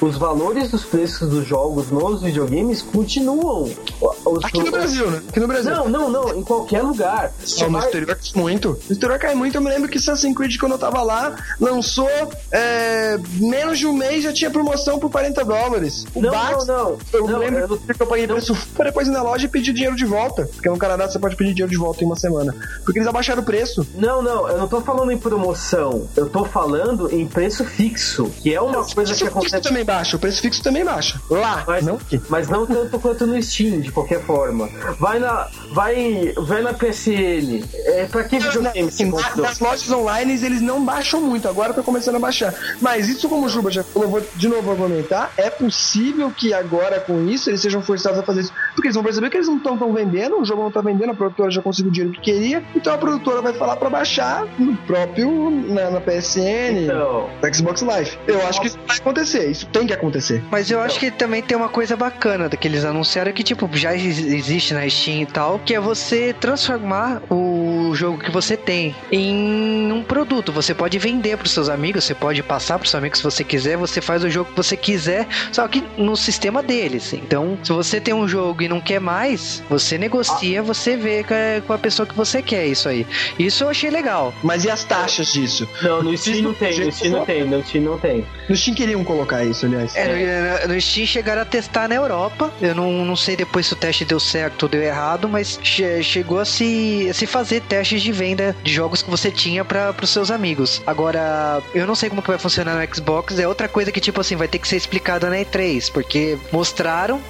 [0.00, 3.70] os valores dos preços dos jogos nos videogames continuam.
[4.00, 5.22] Os, Aqui no Brasil, né?
[5.28, 5.72] Aqui no Brasil.
[5.72, 6.36] Não, não, não.
[6.36, 7.32] Em qualquer lugar.
[7.40, 8.68] Só no exterior cai muito.
[8.68, 9.56] No exterior cai muito.
[9.56, 12.08] Eu me lembro que Assassin's Creed, quando eu tava lá, lançou
[12.50, 16.06] é, é, menos de um mês já tinha promoção por 40 dólares.
[16.14, 16.98] O não, Bax, não, não.
[17.12, 18.36] Eu não, lembro eu que eu paguei não.
[18.36, 20.46] preço para depois ir na loja e pedir dinheiro de volta.
[20.46, 22.54] Porque no Canadá você pode pedir dinheiro de volta em uma semana.
[22.84, 23.86] Porque eles abaixaram o preço.
[23.94, 26.08] Não, não, eu não tô falando em promoção.
[26.16, 29.26] Eu tô falando em preço fixo, que é uma não, coisa que acontece.
[29.26, 31.20] O preço fixo também baixa, o preço fixo também baixa.
[31.28, 34.68] Lá, mas, não Mas não tanto quanto no Steam, de qualquer forma.
[34.98, 35.48] Vai na.
[35.72, 36.32] Vai.
[36.38, 37.64] Vai na PSN.
[37.74, 42.16] É, pra que videogame você Nas lojas online eles não baixam muito, agora tá começando
[42.16, 42.54] a baixar.
[42.80, 47.00] Mas isso, como o Juba já falou, vou de novo argumentar, é possível que agora
[47.00, 48.52] com isso eles sejam forçados a fazer isso.
[48.74, 51.10] Porque eles vão perceber que eles não estão tão vendendo, o jogo não tá vendendo,
[51.10, 54.46] a produtora já conseguiu o dinheiro que queria, então a produtora vai falar pra baixar
[54.58, 58.18] no próprio, na, na PSN, então, na Xbox Live.
[58.26, 60.42] Eu acho que isso vai acontecer, isso tem que acontecer.
[60.50, 64.74] Mas eu acho que também tem uma coisa bacana daqueles anunciaram que, tipo, já existe
[64.74, 70.02] na Steam e tal, que é você transformar o jogo que você tem em um
[70.02, 70.52] produto.
[70.52, 73.24] Você pode vender para os seus amigos, você pode passar para os seus amigos se
[73.24, 77.12] você quiser, você faz o jogo que você quiser, só que no sistema deles.
[77.12, 81.24] Então, se você tem um jogo e não quer mais, você negocia, você vê
[81.66, 83.06] com a pessoa que você quer isso aí.
[83.38, 84.32] Isso eu achei legal.
[84.42, 85.68] Mas e as taxas disso?
[85.82, 88.26] Não, no Steam não tem, no Steam não tem, no Steam não tem.
[88.48, 89.94] No Steam queriam colocar isso, aliás.
[89.96, 92.52] É, no, no Steam chegaram a testar na Europa.
[92.60, 96.02] Eu não, não sei depois se o teste deu certo ou deu errado, mas che
[96.02, 99.94] chegou a se, a se fazer testes de venda de jogos que você tinha para
[100.02, 100.82] os seus amigos.
[100.86, 103.38] Agora, eu não sei como que vai funcionar no Xbox.
[103.38, 107.20] É outra coisa que, tipo assim, vai ter que ser explicada na E3, porque mostraram,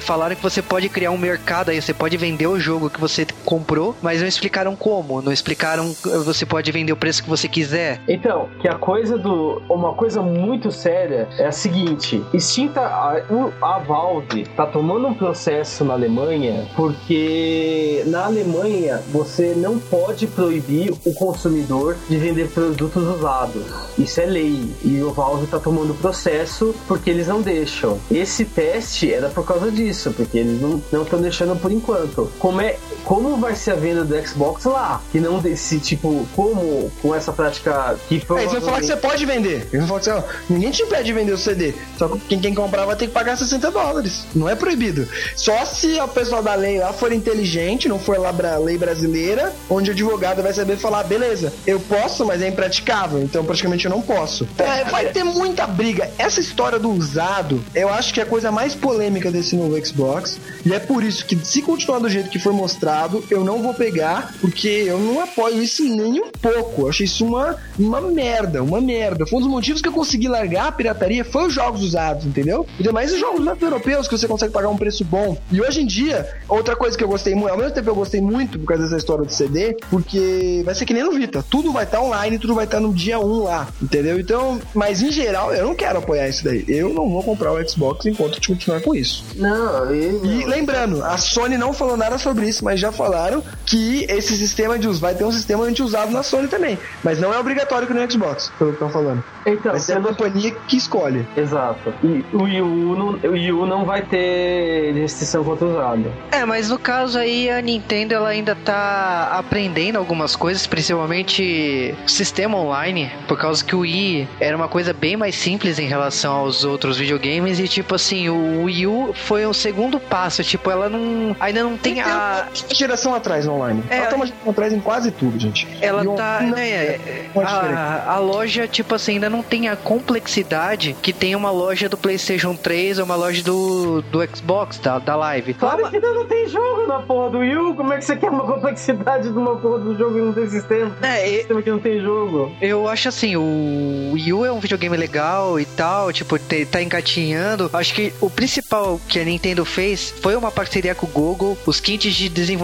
[0.00, 3.26] falaram que você pode criar um mercado aí, você pode vender o jogo que você
[3.44, 5.94] comprou, mas não explicaram como, não explicaram
[6.24, 8.00] você pode vender o preço que você quiser.
[8.08, 9.62] Então, que a coisa do.
[9.68, 13.22] Uma coisa muito séria é a seguinte: extinta a,
[13.62, 20.92] a Valve tá tomando um processo na Alemanha porque na Alemanha você não pode proibir
[21.04, 23.64] o consumidor de vender produtos usados.
[23.98, 24.70] Isso é lei.
[24.84, 27.98] E o Valve tá tomando processo porque eles não deixam.
[28.10, 32.30] Esse teste era por causa disso, porque eles não estão deixando por enquanto.
[32.38, 35.00] Como é como vai ser a venda do Xbox lá?
[35.12, 38.40] Que não desse tipo, como com essa prática que foi.
[38.40, 39.68] É, eles vão falar que você pode vender.
[39.72, 41.74] Eles vão falar que você, ninguém te impede de vender o CD.
[41.98, 44.24] Só que quem, quem comprar vai ter que pagar 60 dólares.
[44.34, 45.06] Não é proibido.
[45.36, 49.52] Só se a pessoa da lei lá for inteligente, não for lá pra lei brasileira,
[49.68, 53.90] onde o advogado vai saber falar, beleza, eu posso, mas é impraticável, então praticamente eu
[53.90, 54.48] não posso.
[54.58, 56.10] É, vai ter muita briga.
[56.18, 60.38] Essa história do usado, eu acho que é a coisa mais polêmica desse novo Xbox.
[60.64, 62.93] E é por isso que, se continuar do jeito que foi mostrado,
[63.30, 66.82] eu não vou pegar, porque eu não apoio isso nem um pouco.
[66.82, 69.26] Eu achei isso uma, uma merda, uma merda.
[69.26, 72.66] Foi um dos motivos que eu consegui largar a pirataria, foi os jogos usados, entendeu?
[72.78, 75.36] E demais os jogos europeus que você consegue pagar um preço bom.
[75.50, 78.20] E hoje em dia, outra coisa que eu gostei muito, ao mesmo tempo eu gostei
[78.20, 81.44] muito por causa dessa história do CD, porque vai ser que nem no Vita.
[81.48, 84.18] Tudo vai estar tá online, tudo vai estar tá no dia 1 lá, entendeu?
[84.18, 86.64] Então, mas em geral, eu não quero apoiar isso daí.
[86.68, 89.24] Eu não vou comprar o Xbox enquanto continuar com isso.
[89.36, 90.24] Não, eu...
[90.24, 94.78] E lembrando, a Sony não falou nada sobre isso, mas já falaram que esse sistema
[94.78, 96.78] de uso vai ter um sistema anti-usado na Sony também.
[97.02, 99.24] Mas não é obrigatório que no Xbox, pelo que estão falando.
[99.46, 101.26] Então, vai ser a companhia que escolhe.
[101.36, 101.92] Exato.
[102.02, 106.12] E o Wii U não, o Wii U não vai ter restrição contra usado.
[106.30, 112.58] É, mas no caso aí a Nintendo ela ainda tá aprendendo algumas coisas, principalmente sistema
[112.58, 116.64] online, por causa que o Wii era uma coisa bem mais simples em relação aos
[116.64, 121.36] outros videogames e tipo assim, o Wii U foi um segundo passo, tipo, ela não
[121.40, 123.82] ainda não tem a uma geração atrás no online.
[123.88, 125.66] É, ela tá uma geração atrás em quase tudo, gente.
[125.80, 131.12] Ela tá, né, é, a, a loja tipo assim ainda não tem a complexidade que
[131.12, 135.54] tem uma loja do PlayStation 3 ou uma loja do, do Xbox, da, da Live.
[135.54, 137.74] Claro que ainda não tem jogo na porra do Wii U.
[137.74, 140.48] Como é que você quer uma complexidade de uma porra do jogo e não tem
[140.48, 140.96] sistema?
[141.02, 141.36] É, e...
[141.38, 142.52] sistema que não tem jogo.
[142.60, 147.70] Eu acho assim, o Wii U é um videogame legal e tal, tipo, tá engatinhando.
[147.72, 151.80] Acho que o principal que a Nintendo fez foi uma parceria com o Google, os
[151.80, 152.63] kits de desenvolvimento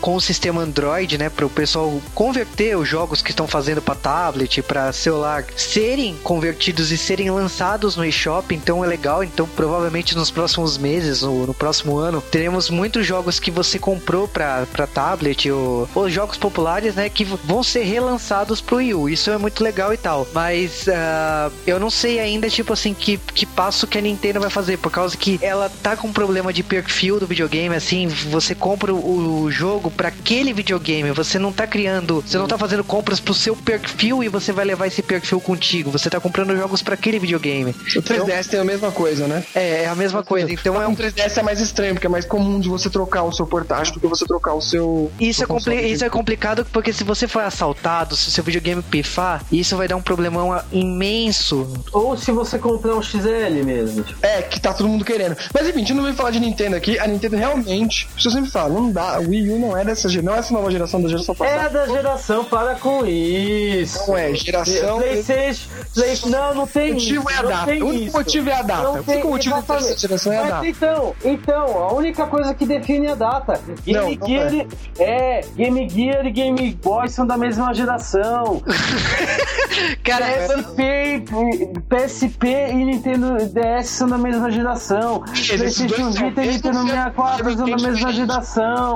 [0.00, 3.94] com o sistema Android, né, para o pessoal converter os jogos que estão fazendo para
[3.94, 8.54] tablet, para celular, serem convertidos e serem lançados no eShop.
[8.54, 9.22] Então é legal.
[9.22, 14.26] Então provavelmente nos próximos meses, no, no próximo ano, teremos muitos jogos que você comprou
[14.26, 19.08] para tablet ou, ou, jogos populares, né, que vão ser relançados pro Wii U.
[19.08, 20.26] Isso é muito legal e tal.
[20.32, 24.50] Mas uh, eu não sei ainda, tipo assim, que, que passo que a Nintendo vai
[24.50, 28.92] fazer, por causa que ela tá com problema de perfil do videogame, assim, você compra
[28.92, 31.10] o o jogo para aquele videogame.
[31.12, 34.64] Você não tá criando, você não tá fazendo compras pro seu perfil e você vai
[34.64, 35.90] levar esse perfil contigo.
[35.90, 37.70] Você tá comprando jogos para aquele videogame.
[37.70, 39.44] O 3DS então, tem a mesma coisa, né?
[39.54, 40.52] É, é a mesma coisa.
[40.52, 40.92] Então é um...
[40.92, 43.94] O 3DS é mais estranho, porque é mais comum de você trocar o seu portátil
[43.94, 45.10] do que você trocar o seu.
[45.20, 48.44] Isso, seu é, compli isso é complicado porque se você for assaltado, se o seu
[48.44, 51.66] videogame pifar, isso vai dar um problemão imenso.
[51.92, 54.02] Ou se você comprar um XL mesmo.
[54.02, 54.26] Tipo.
[54.26, 55.36] É, que tá todo mundo querendo.
[55.52, 56.98] Mas enfim, a gente não vai falar de Nintendo aqui.
[56.98, 58.99] A Nintendo realmente, se eu sempre falo, não dá.
[59.20, 61.62] O Wii U não é dessa não é essa nova geração da geração passada.
[61.62, 64.06] É da geração, para com isso.
[64.08, 64.98] Não é, geração.
[64.98, 65.68] PlayStation.
[65.94, 66.18] Play...
[66.26, 66.90] Não, não tem.
[66.90, 67.70] O motivo isso, é a data.
[67.70, 68.88] O único motivo é a data.
[68.88, 70.66] o único motivo dessa geração é a data.
[70.66, 73.60] Então, então, a única coisa que define a data.
[73.84, 74.52] Game não, Gear.
[74.52, 74.66] Não
[74.98, 75.38] é.
[75.38, 78.62] é, Game Gear e Game Boy são da mesma geração.
[80.04, 81.24] Cara, PSP,
[81.88, 85.22] PSP e Nintendo DS são da mesma geração.
[85.24, 88.89] PlayStation Vita e Nintendo 64 são da mesma geração.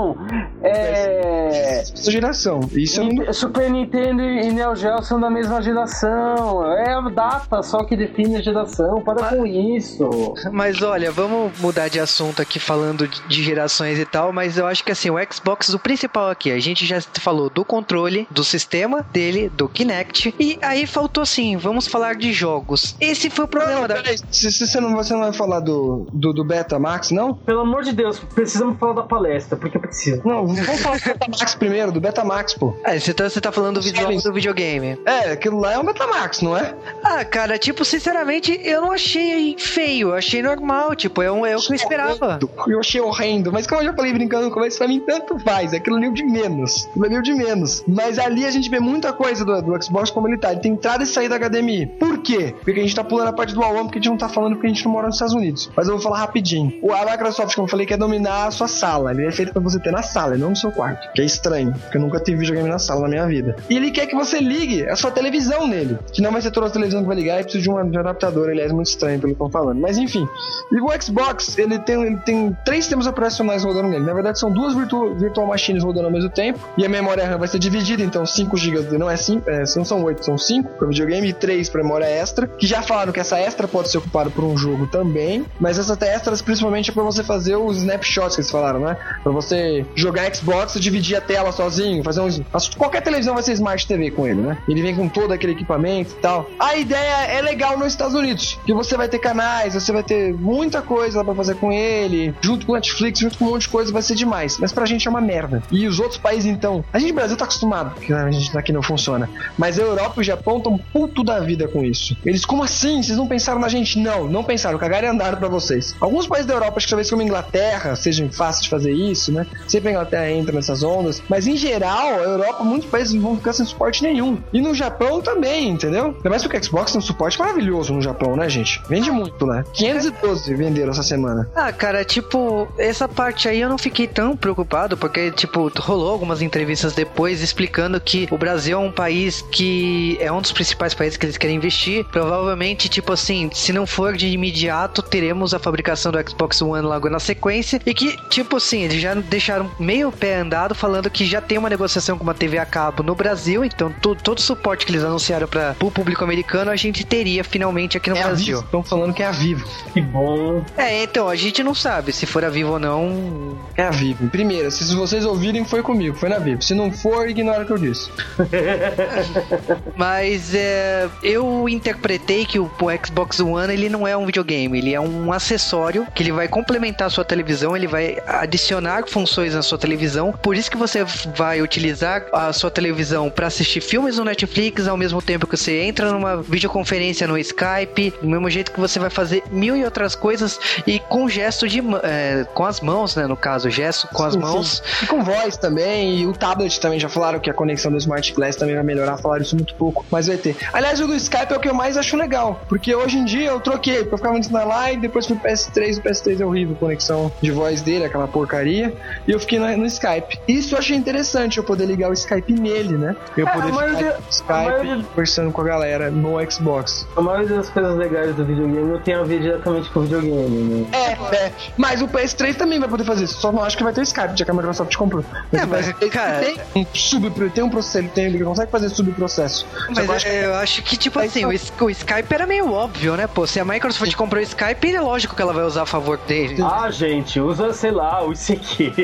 [0.62, 1.80] É.
[1.80, 2.61] Essa geração.
[2.72, 6.66] Isso é Super Nintendo e Neo Geo são da mesma geração.
[6.72, 9.02] É a data só que define a geração.
[9.02, 10.35] Para mas, com isso.
[10.52, 14.33] Mas olha, vamos mudar de assunto aqui falando de gerações e tal.
[14.33, 17.64] Mas eu acho que assim, o Xbox, o principal aqui, a gente já falou do
[17.64, 20.35] controle, do sistema dele, do Kinect.
[20.38, 22.96] E aí faltou assim, vamos falar de jogos.
[23.00, 23.94] Esse foi o problema não, da.
[23.96, 27.35] Peraí, se, se, você, não, você não vai falar do, do, do Beta Max, não?
[27.35, 30.22] Pelo amor de Deus, precisamos falar da palestra, porque precisa.
[30.24, 32.74] Não, vamos falar do Betamax primeiro, do Betamax, pô.
[32.84, 34.98] É, você tá, você tá falando do visual do videogame.
[35.04, 36.74] É, aquilo lá é um Betamax, não é?
[37.02, 41.56] Ah, cara, tipo, sinceramente, eu não achei feio, eu achei normal, tipo, é, um, é
[41.56, 42.38] o que eu esperava.
[42.66, 45.72] Eu achei horrendo, mas como eu já falei brincando no começo, pra mim tanto faz,
[45.72, 47.84] é aquilo ali de menos, aquilo ali de menos.
[47.86, 50.72] Mas ali a gente vê muita coisa do, do Xbox como ele tá, ele tem
[50.72, 51.86] entrada e saída HDMI.
[51.86, 52.54] Por quê?
[52.62, 54.54] Porque a gente tá pulando a parte do All porque a gente não tá falando
[54.54, 55.70] porque a gente não mora nos Estados Unidos.
[55.76, 56.72] Mas eu vou falar rapidinho.
[56.82, 59.60] O, a Microsoft, como eu falei, quer dominar a sua sala, ele é feito pra
[59.60, 61.12] você ter na sala, não no seu quarto.
[61.12, 63.56] Que é estranho, porque eu nunca tive videogame na sala na minha vida.
[63.68, 65.98] E ele quer que você ligue a sua televisão nele.
[66.12, 67.96] Que não vai ser toda a televisão que vai ligar, e precisa de um, de
[67.96, 68.48] um adaptador.
[68.48, 69.80] Aliás, muito estranho pelo que estão falando.
[69.80, 70.26] Mas enfim.
[70.72, 74.04] E o Xbox, ele tem, ele tem três sistemas operacionais rodando nele.
[74.04, 76.58] Na verdade, são duas virtual, virtual machines rodando ao mesmo tempo.
[76.76, 79.84] E a memória RAM vai ser dividida, então 5 GB não é 5, é, não
[79.84, 82.46] são 8, são 5 para videogame e 3 para memória extra.
[82.46, 85.44] Que já falaram que essa extra pode ser ocupada por um jogo também.
[85.58, 88.96] Mas essas extras principalmente é para você fazer os snapshots que eles falaram, né?
[89.22, 89.63] Para você
[89.94, 92.40] jogar Xbox dividir a tela sozinho, fazer uns.
[92.77, 94.59] Qualquer televisão vai ser Smart TV com ele, né?
[94.68, 96.50] Ele vem com todo aquele equipamento e tal.
[96.59, 100.35] A ideia é legal nos Estados Unidos, que você vai ter canais, você vai ter
[100.35, 103.68] muita coisa pra fazer com ele, junto com o Netflix, junto com um monte de
[103.68, 104.59] coisa, vai ser demais.
[104.59, 105.62] Mas pra gente é uma merda.
[105.70, 106.85] E os outros países, então.
[106.92, 109.29] A gente Brasil tá acostumado, que a gente aqui não funciona.
[109.57, 112.16] Mas a Europa e o Japão estão puto da vida com isso.
[112.24, 113.03] Eles, como assim?
[113.03, 113.98] Vocês não pensaram na gente?
[113.98, 114.79] Não, não pensaram.
[114.79, 115.94] Cagaram e andaram pra vocês.
[116.00, 119.46] Alguns países da Europa, acho que talvez como Inglaterra, seja fácil de fazer isso, né?
[119.66, 121.22] Sempre a Inglaterra entra nessas ondas.
[121.28, 124.38] Mas em geral, a Europa, muitos países vão ficar sem suporte nenhum.
[124.52, 126.14] E no Japão também, entendeu?
[126.16, 128.82] Ainda mais porque o Xbox tem um suporte maravilhoso no Japão, né, gente?
[128.88, 129.64] Vende muito, né?
[129.72, 131.50] 512 venderam essa semana.
[131.54, 136.42] Ah, cara, tipo, essa parte aí eu não fiquei tão preocupado, porque, tipo, rolou algumas
[136.42, 141.16] entrevistas depois explicando que o Brasil é um país que é um dos principais países
[141.16, 142.04] que eles querem investir.
[142.06, 147.08] Provavelmente, tipo assim, se não for de imediato, teremos a fabricação do Xbox One logo
[147.08, 147.80] na sequência.
[147.84, 149.43] E que, tipo assim, eles já deixaram
[149.78, 153.14] meio pé andado falando que já tem uma negociação com uma TV a cabo no
[153.14, 157.04] Brasil, então todo, todo o suporte que eles anunciaram para o público americano a gente
[157.04, 158.61] teria finalmente aqui no é Brasil.
[158.61, 159.66] Estão falando que é a Vivo.
[159.92, 160.64] Que bom.
[160.76, 163.59] É, então, a gente não sabe se for a Vivo ou não.
[163.76, 164.28] É a Vivo.
[164.28, 166.62] Primeiro, se vocês ouvirem, foi comigo, foi na Vivo.
[166.62, 168.11] Se não for, ignora o que eu disse.
[169.96, 174.94] Mas é, eu interpretei que o, o Xbox One ele não é um videogame, ele
[174.94, 179.23] é um acessório que ele vai complementar a sua televisão, ele vai adicionar funções
[179.54, 180.32] na sua televisão.
[180.32, 181.04] Por isso que você
[181.37, 185.80] vai utilizar a sua televisão para assistir filmes no Netflix ao mesmo tempo que você
[185.82, 190.14] entra numa videoconferência no Skype, do mesmo jeito que você vai fazer mil e outras
[190.14, 194.37] coisas e com gesto de é, com as mãos, né, no caso, gesto com as
[194.37, 194.82] mãos.
[194.84, 195.04] Sim.
[195.04, 198.32] E com voz também, e o tablet também já falaram que a conexão do Smart
[198.32, 200.56] Glass também vai melhorar, falaram isso muito pouco, mas vai ter.
[200.72, 203.48] Aliás, o do Skype é o que eu mais acho legal, porque hoje em dia
[203.50, 206.74] eu troquei, porque eu ficava antes na live, depois fui PS3, o PS3 é horrível,
[206.74, 208.94] a conexão de voz dele, aquela porcaria,
[209.27, 210.38] e eu fiquei no, no Skype.
[210.46, 213.16] Isso eu achei interessante, eu poder ligar o Skype nele, né?
[213.37, 215.05] Eu é, poder ficar no Skype maioria...
[215.05, 217.07] conversando com a galera no Xbox.
[217.16, 220.48] A maioria das coisas legais do videogame não tem a ver diretamente com o videogame,
[220.48, 220.87] né?
[220.92, 221.53] É, é.
[221.77, 224.05] Mas o PS3 também vai poder fazer isso, só não acho que vai ter o
[224.05, 225.24] Skype, já que a Microsoft comprou.
[225.53, 226.40] Mas é, mas, cara...
[226.44, 229.66] Tem um, sub, tem um processo, ele, tem, ele consegue fazer subprocesso.
[229.88, 230.33] Mas eu acho, que...
[230.33, 233.27] eu acho que, tipo assim, o o Skype era meio óbvio, né?
[233.27, 236.18] Pô, se a Microsoft comprou o Skype, é lógico que ela vai usar a favor
[236.18, 236.62] dele.
[236.62, 239.03] Ah, gente, usa, sei lá, o ICQ.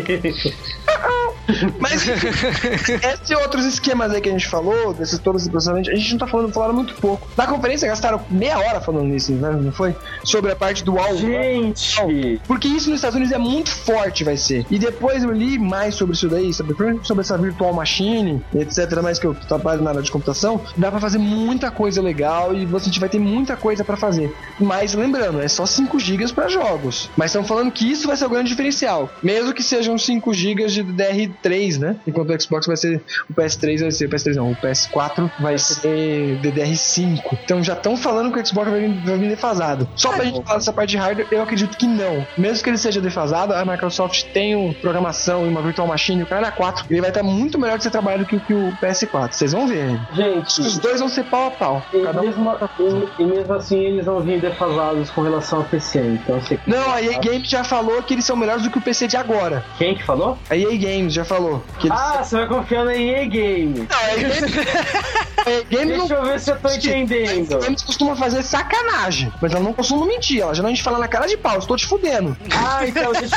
[1.79, 6.13] Mas esses outros esquemas aí que a gente falou, desses todos os processamento, a gente
[6.13, 7.29] não tá falando, falaram muito pouco.
[7.37, 9.51] Na conferência gastaram meia hora falando nisso, né?
[9.51, 9.95] Não foi?
[10.25, 11.19] Sobre a parte do alvo.
[11.19, 12.41] Gente!
[12.47, 14.67] Porque isso nos Estados Unidos é muito forte, vai ser.
[14.71, 16.75] E depois eu li mais sobre isso daí, sabe?
[17.03, 19.01] Sobre essa virtual machine, etc.
[19.03, 22.65] Mais que eu trabalho na área de computação, dá pra fazer muita coisa legal e
[22.67, 24.35] você vai ter muita coisa pra fazer.
[24.59, 27.11] Mas lembrando, é só 5 GB para jogos.
[27.17, 29.11] Mas estão falando que isso vai ser o grande diferencial.
[29.23, 31.97] Mesmo que sejam 5 GB de DR3, né?
[32.07, 33.03] Enquanto o Xbox vai ser.
[33.29, 34.07] O PS3 vai ser.
[34.07, 37.39] O PS3 não, o PS4 vai ser DDR5.
[37.45, 39.89] Então já estão falando que o Xbox vai vir, vai vir defasado.
[39.97, 42.27] Só pra gente falar dessa parte de hardware, eu acredito que não.
[42.37, 46.51] Mesmo que ele seja defasado, a Microsoft tem programação e uma virtual machine, o cara
[46.51, 49.33] 4, ele vai estar muito melhor de ser trabalhado que, que o PS4.
[49.33, 49.99] Vocês vão ver.
[50.13, 51.83] Gente, os dois vão ser pau a pau.
[51.93, 56.01] E, mesmo, e, e mesmo assim eles vão vir defasados com relação ao PC.
[56.01, 56.59] Então, você...
[56.67, 59.17] Não, a EA Games já falou que eles são melhores do que o PC de
[59.17, 59.65] agora.
[59.81, 60.37] Quem que falou?
[60.51, 61.65] A EA Games já falou.
[61.79, 61.99] Que eles...
[61.99, 63.89] Ah, você vai confiar na EA Games.
[63.89, 65.67] Não, a EA Games...
[65.71, 66.25] Games Deixa não...
[66.25, 67.57] eu ver se eu tô entendendo.
[67.57, 70.41] A Games costuma fazer sacanagem, mas ela não costuma mentir.
[70.41, 72.37] Ela já não a gente fala na cara de pau, estou te fudendo.
[72.53, 73.37] Ah, então deixa.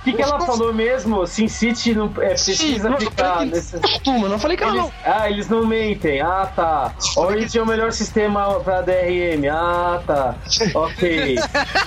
[0.00, 1.26] O que, que ela falou mesmo?
[1.26, 3.44] Sin City não é, precisa Sim, ficar.
[3.44, 3.78] Nesse...
[3.78, 4.82] Costuma, não falei que ela eles...
[4.82, 4.92] não.
[5.04, 6.20] Ah, eles não mentem.
[6.20, 6.94] Ah, tá.
[7.16, 9.46] Origin é o melhor sistema pra DRM.
[9.52, 10.34] Ah, tá.
[10.74, 11.36] Ok.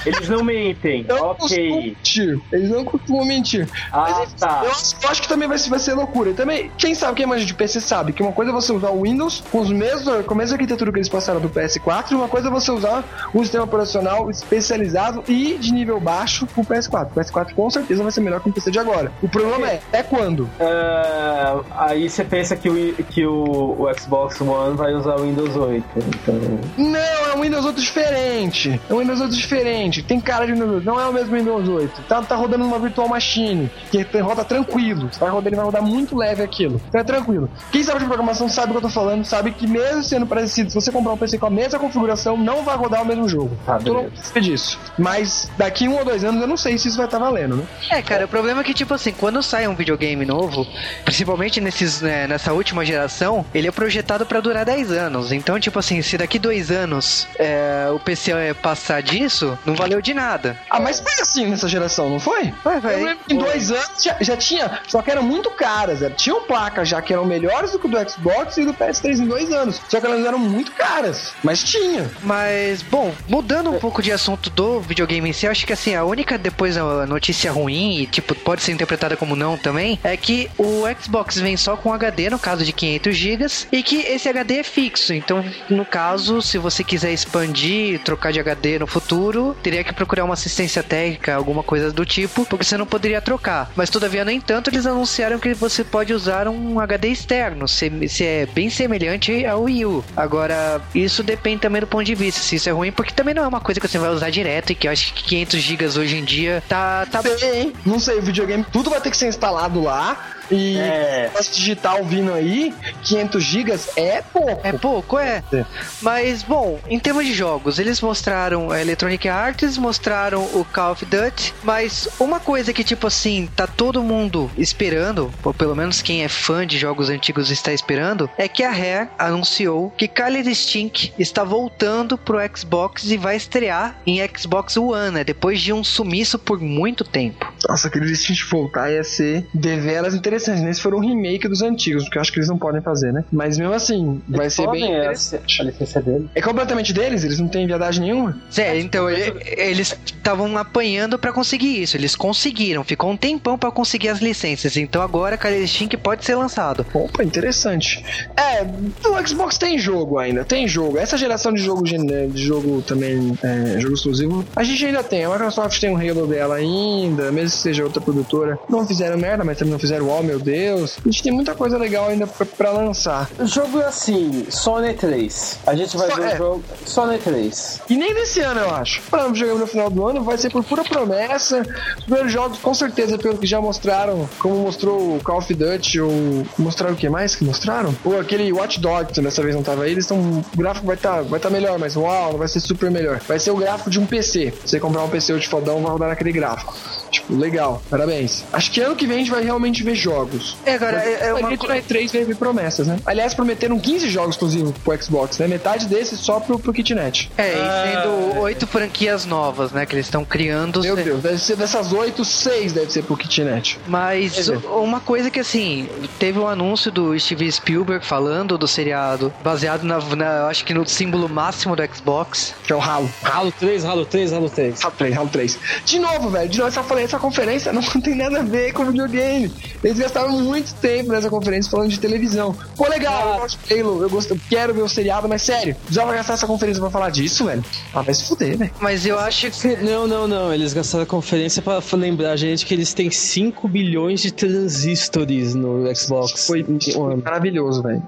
[0.05, 1.05] Eles não mentem.
[1.07, 1.71] Não ok.
[1.71, 2.39] Mentir.
[2.51, 3.67] Eles não costumam mentir.
[3.91, 4.61] Ah, Mas, tá.
[4.63, 6.31] Eu, eu, acho que também vai, vai ser loucura.
[6.31, 8.89] E também, quem sabe, quem manja de PC sabe que uma coisa é você usar
[8.89, 9.12] o Windows
[9.51, 12.47] com os mesmos, com a mesma arquitetura que eles passaram do PS4, e uma coisa
[12.47, 13.03] é você usar
[13.33, 17.07] o sistema operacional especializado e de nível baixo pro PS4.
[17.11, 19.11] O PS4 com certeza vai ser melhor que o PC de agora.
[19.21, 20.41] O problema é, é quando?
[20.43, 25.55] Uh, aí você pensa que, o, que o, o, Xbox One vai usar o Windows
[25.55, 25.83] 8.
[25.95, 26.35] Então...
[26.77, 28.81] Não, é um Windows 8 diferente.
[28.89, 30.03] É um Windows 8 diferente.
[30.03, 30.85] Tem cara de Windows 8.
[30.85, 32.03] Não é o mesmo Windows 8.
[32.03, 35.09] Tá, tá rodando numa Virtual Machine, que roda tranquilo.
[35.11, 36.81] Você vai rodar, ele vai rodar muito leve aquilo.
[36.87, 37.49] Então é tranquilo.
[37.71, 40.69] Quem sabe de programação sabe o que eu tô falando, sabe que mesmo sendo parecido,
[40.69, 43.57] se você comprar um PC com a mesma configuração, não vai rodar o mesmo jogo.
[43.67, 44.79] Ah, tu não precisa disso.
[44.97, 47.57] Mas daqui um ou dois anos eu não sei se isso vai estar tá valendo,
[47.57, 47.65] né?
[47.89, 50.67] É, cara, o problema é que, tipo assim, quando sai um videogame novo,
[51.03, 55.31] principalmente nesses, né, nessa última geração, ele é projetado para durar 10 anos.
[55.31, 60.01] Então, tipo assim, se daqui dois anos é, o PC é passar disso, não valeu
[60.01, 60.57] de nada.
[60.69, 62.53] Ah, mas foi assim nessa geração, não foi?
[62.63, 63.17] Vai, vai.
[63.29, 66.01] Em dois anos já, já, tinha, só que eram muito caras.
[66.01, 69.19] Era, tinham placas já que eram melhores do que o do Xbox e do PS3
[69.19, 69.81] em dois anos.
[69.89, 72.09] Só que elas eram muito caras, mas tinha.
[72.21, 76.03] Mas, bom, mudando um pouco de assunto do videogame em si, acho que assim, a
[76.03, 80.49] única depois a notícia ruim, e tipo, pode ser interpretada como não também, é que
[80.57, 84.57] o Xbox vem só com HD, no caso de 500 GB, e que esse HD
[84.57, 85.13] é fixo.
[85.13, 90.23] Então, no caso, se você quiser expandir, trocar de HD no futuro, teria que procurar
[90.23, 93.71] uma assistência técnica, alguma coisa do tipo, porque você não poderia trocar.
[93.75, 98.23] Mas todavia, no entanto, eles anunciaram que você pode usar um HD externo, se, se
[98.23, 100.03] é bem semelhante ao Wii U.
[100.15, 103.43] Agora, isso depende também do ponto de vista, se isso é ruim, porque também não
[103.43, 105.85] é uma coisa que você vai usar direto e que eu acho que 500 GB
[105.85, 109.81] hoje em dia tá, tá sei, Não sei, videogame, tudo vai ter que ser instalado
[109.81, 110.32] lá.
[110.51, 111.31] E é.
[111.51, 112.73] digital vindo aí,
[113.03, 114.67] 500 gigas é pouco.
[114.67, 115.43] É pouco, é.
[115.53, 115.65] é.
[116.01, 121.05] Mas, bom, em termos de jogos, eles mostraram a Electronic Arts, mostraram o Call of
[121.05, 126.23] Duty, mas uma coisa que, tipo assim, tá todo mundo esperando, ou pelo menos quem
[126.23, 131.13] é fã de jogos antigos está esperando, é que a Rare anunciou que Killer Instinct
[131.17, 135.23] está voltando pro Xbox e vai estrear em Xbox One, né?
[135.23, 137.51] Depois de um sumiço por muito tempo.
[137.67, 140.73] Nossa, Killer Instinct voltar ia ser deveras interessante interessante, né?
[140.73, 143.23] Se for um remake dos antigos, porque eu acho que eles não podem fazer, né?
[143.31, 145.61] Mas mesmo assim, eles vai ser bem interessante.
[145.61, 146.29] A licença dele.
[146.35, 147.23] É completamente deles?
[147.23, 148.37] Eles não têm viadagem nenhuma?
[148.57, 151.97] É, então ele, eles estavam apanhando para conseguir isso.
[151.97, 152.83] Eles conseguiram.
[152.83, 154.77] Ficou um tempão para conseguir as licenças.
[154.77, 156.85] Então agora Killer Instinct pode ser lançado.
[156.93, 158.03] Opa, interessante.
[158.35, 158.63] É,
[159.07, 160.97] o Xbox tem jogo ainda, tem jogo.
[160.97, 165.23] Essa geração de jogo de jogo também, é, jogo exclusivo, a gente ainda tem.
[165.25, 168.57] A Microsoft tem um Halo dela ainda, mesmo que seja outra produtora.
[168.69, 170.97] Não fizeram merda, mas também não fizeram o meu Deus.
[170.99, 173.29] A gente tem muita coisa legal ainda pra, pra lançar.
[173.39, 175.59] O jogo é assim, Sony 3.
[175.65, 176.33] A gente vai só, ver é.
[176.33, 177.81] o jogo Sony 3.
[177.89, 179.01] E nem nesse ano, eu acho.
[179.09, 181.61] Pra jogar no final do ano, vai ser por pura promessa.
[181.97, 186.01] Os primeiros jogos, com certeza, pelo que já mostraram, como mostrou o Call of Duty,
[186.01, 187.95] ou mostraram o que mais que mostraram?
[188.03, 190.17] Ou aquele Watch Dogs, dessa vez não tava aí, eles estão.
[190.19, 193.19] O gráfico vai estar tá, vai tá melhor, mas uau, não vai ser super melhor.
[193.27, 194.53] Vai ser o gráfico de um PC.
[194.65, 196.73] Você comprar um PC de fodão, vai rodar naquele gráfico.
[197.13, 198.43] Tipo, legal, parabéns.
[198.51, 200.57] Acho que ano que vem a gente vai realmente ver jogos.
[200.65, 201.81] É, agora, é, é Uma uma coisa...
[201.87, 202.97] 3 veio ver promessas, né?
[203.05, 205.47] Aliás, prometeram 15 jogos exclusivos pro Xbox, né?
[205.47, 207.29] Metade desses só pro, pro Kitnet.
[207.37, 209.85] É, e Ah, sendo oito franquias novas, né?
[209.85, 210.81] Que eles estão criando.
[210.81, 213.79] Meu se- Deus, deve ser dessas 8, 6 deve ser pro Kitnet.
[213.87, 215.87] Mas uma coisa que assim,
[216.19, 220.73] teve um anúncio do Steven Spielberg falando do seriado, baseado na, na- eu acho que
[220.73, 222.53] no símbolo máximo do Xbox.
[222.65, 223.09] Que é o Halo.
[223.23, 224.83] Halo 3, Halo 3, Halo 3.
[224.83, 225.59] Halo 3, Halo 3.
[225.85, 228.85] De novo, velho, de novo, essa, falei, essa conferência não tem nada a ver com
[228.85, 229.51] videogame.
[229.83, 232.55] Eles gastaram muito tempo nessa conferência falando de televisão.
[232.75, 235.75] Pô, legal, eu gosto de Halo, eu, gosto, eu quero ver o seriado, mas sério,
[235.89, 237.63] já vai gastar essa conferência pra falar disso, velho?
[237.93, 238.71] Ah, vai se fuder, velho.
[238.79, 239.73] Mas eu acho que.
[239.83, 240.53] Não, não, não.
[240.53, 245.53] Eles gastaram a conferência pra lembrar a gente que eles têm 5 bilhões de transistores
[245.55, 246.47] no Xbox.
[246.47, 247.21] Foi um ano.
[247.23, 248.03] maravilhoso, velho.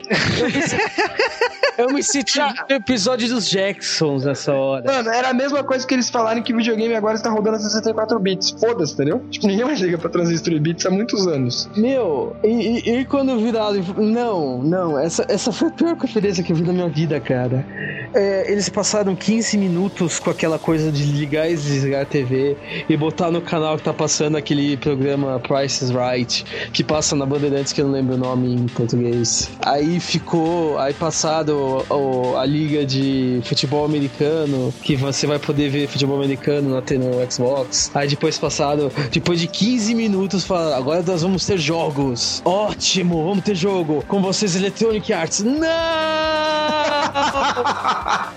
[1.78, 2.40] Eu me senti
[2.70, 4.84] no episódio dos Jacksons nessa hora.
[4.86, 7.60] Mano, era a mesma coisa que eles falarem que o videogame agora está rodando a
[7.60, 8.52] 64 bits.
[8.60, 9.22] Foda-se, entendeu?
[9.32, 11.70] Tipo, ninguém mais liga pra transistor e bits há muitos anos.
[11.76, 12.48] Meu, e,
[12.90, 13.76] e- e quando viraram.
[13.98, 17.66] Não, não, essa, essa foi a pior conferência que eu vi na minha vida, cara.
[18.14, 22.56] É, eles passaram 15 minutos com aquela coisa de ligar e desligar a TV
[22.88, 27.26] e botar no canal que tá passando aquele programa Price is Right, que passa na
[27.26, 29.50] Bandeirantes, que eu não lembro o nome em português.
[29.66, 30.78] Aí ficou.
[30.78, 36.70] Aí passaram o- a liga de futebol americano, que você vai poder ver futebol americano
[36.70, 37.92] na, no Xbox.
[37.94, 38.65] Aí depois passaram,
[39.12, 42.42] depois de 15 minutos, falaram, agora nós vamos ter jogos.
[42.44, 44.04] Ótimo, vamos ter jogo.
[44.08, 45.44] Com vocês, Electronic Arts.
[45.44, 45.66] Não!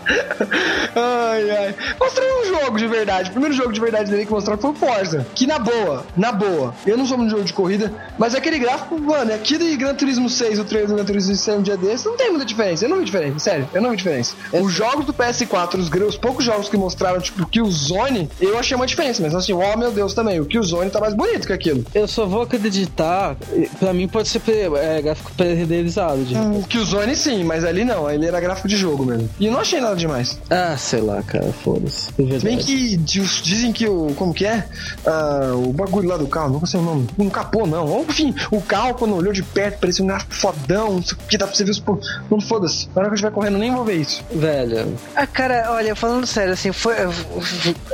[0.94, 1.74] Ai, ai.
[2.00, 3.28] Mostrando um jogo de verdade.
[3.28, 5.26] O primeiro jogo de verdade dele que mostraram foi o Forza.
[5.34, 6.74] Que na boa, na boa.
[6.86, 10.28] Eu não sou um jogo de corrida, mas aquele gráfico, mano, aquilo e Gran Turismo
[10.28, 12.84] 6, o trailer do Gran Turismo 6 um dia desse, não tem muita diferença.
[12.84, 13.68] Eu não vi diferença, sério.
[13.72, 14.34] Eu não vi diferença.
[14.52, 18.76] Os jogos do PS4, os, os poucos jogos que mostraram, tipo, o Killzone, eu achei
[18.76, 19.22] uma diferença.
[19.22, 21.84] Mas assim, oh meu Deus também, o Killzone tá mais bonito que aquilo.
[21.94, 23.36] Eu só vou acreditar,
[23.78, 26.24] pra mim pode ser pre- é, gráfico pré-renderizado.
[26.24, 28.10] de- O Killzone sim, mas ali não.
[28.10, 29.28] Ele era gráfico de jogo mesmo.
[29.38, 30.38] E eu não achei nada demais.
[30.50, 32.06] Ah, sei lá, cara, foda-se.
[32.06, 32.56] Se bem verdade.
[32.64, 34.12] que diz- dizem que o.
[34.16, 34.64] Como que é?
[35.06, 37.06] Ah, o bagulho lá do carro, não sei o nome.
[37.16, 37.86] Não capô, não.
[37.86, 40.94] Ou, Enfim, o carro, quando olhou de perto, parecia um gráfico fodão.
[40.94, 41.82] Não sei o que dá pra você ver os.
[42.30, 42.86] Não foda-se.
[42.94, 44.24] Na hora que eu estiver correndo, nem vou ver isso.
[44.32, 46.94] Velho, Ah, cara, olha, falando sério, assim, foi.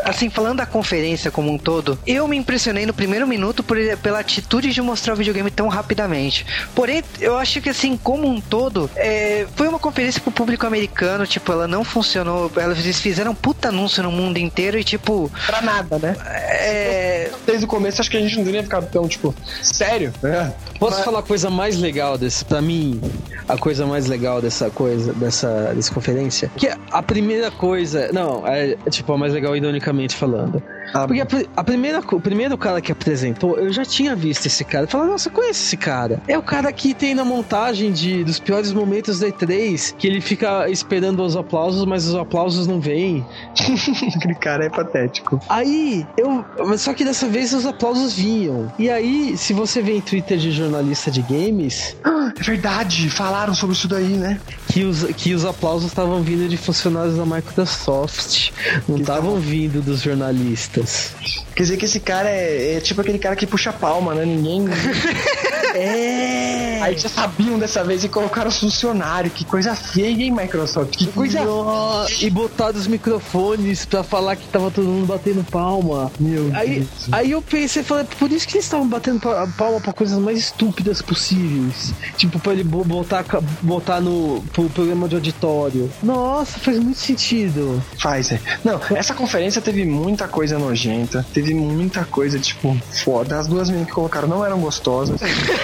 [0.04, 4.20] Assim, falando da conferência como um todo, eu me impressionei no primeiro minuto por, pela
[4.20, 6.46] atitude de mostrar o videogame tão rapidamente.
[6.74, 11.26] Porém, eu acho que, assim, como um todo, é, foi uma conferência pro público americano,
[11.26, 12.50] tipo, ela não funcionou.
[12.56, 16.16] Eles fizeram um puta anúncio no mundo inteiro e, tipo, Pra nada, né?
[16.24, 17.30] é.
[17.46, 20.12] Desde o começo, acho que a gente não deveria ficar tão, tipo, sério?
[20.22, 20.50] É.
[20.78, 23.00] Posso falar a coisa mais legal desse, pra mim,
[23.48, 26.50] a coisa mais legal dessa coisa, dessa, dessa conferência?
[26.56, 30.62] Que a primeira coisa, não, é tipo a mais legal ironicamente falando.
[30.92, 31.26] Ah, Porque a,
[31.56, 34.84] a primeira, o primeiro cara que apresentou, eu já tinha visto esse cara.
[34.84, 36.20] Eu falei, nossa, eu conheço esse cara.
[36.28, 40.20] É o cara que tem na montagem de, dos piores momentos da E3, que ele
[40.20, 43.24] fica esperando os aplausos, mas os aplausos não vêm.
[44.16, 45.40] Aquele cara é patético.
[45.48, 46.44] Aí, eu.
[46.66, 48.72] mas Só que dessa vez os aplausos vinham.
[48.78, 53.54] E aí, se você vê em Twitter de jornalista de games, Ah, é verdade, falaram
[53.54, 54.40] sobre isso daí, né?
[54.74, 58.50] Que os, que os aplausos estavam vindo de funcionários da Microsoft,
[58.88, 61.12] não estavam vindo dos jornalistas.
[61.54, 64.24] Quer dizer que esse cara é, é tipo aquele cara que puxa palma, né?
[64.24, 64.64] Ninguém.
[65.74, 66.78] É!
[66.82, 69.32] Aí já sabiam dessa vez e colocaram os funcionários.
[69.34, 70.96] Que coisa feia, hein, Microsoft?
[70.96, 76.10] Que coisa Nó- E botaram os microfones pra falar que tava todo mundo batendo palma.
[76.20, 76.88] Meu Aí, Deus.
[77.12, 80.38] aí eu pensei, falei, por isso que eles estavam batendo pa- palma pra coisas mais
[80.38, 81.92] estúpidas possíveis.
[82.16, 83.24] Tipo, pra ele bo- botar,
[83.62, 85.90] botar no pro programa de auditório.
[86.02, 87.82] Nossa, faz muito sentido.
[87.98, 88.38] Faz, é.
[88.64, 91.24] Não, essa conferência teve muita coisa nojenta.
[91.32, 93.38] Teve muita coisa, tipo, foda.
[93.38, 95.20] As duas meninas que colocaram não eram gostosas.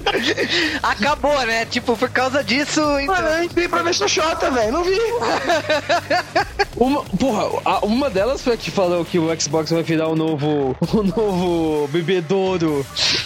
[0.83, 1.65] Acabou, né?
[1.65, 2.81] Tipo, por causa disso.
[2.99, 3.15] Então...
[3.15, 4.71] Mano, eu entrei pra ver Xoxota, velho.
[4.71, 4.97] Não vi.
[6.77, 10.15] Uma, porra, a- uma delas foi a que falou que o Xbox vai virar o
[10.15, 12.83] novo, o novo bebedouro.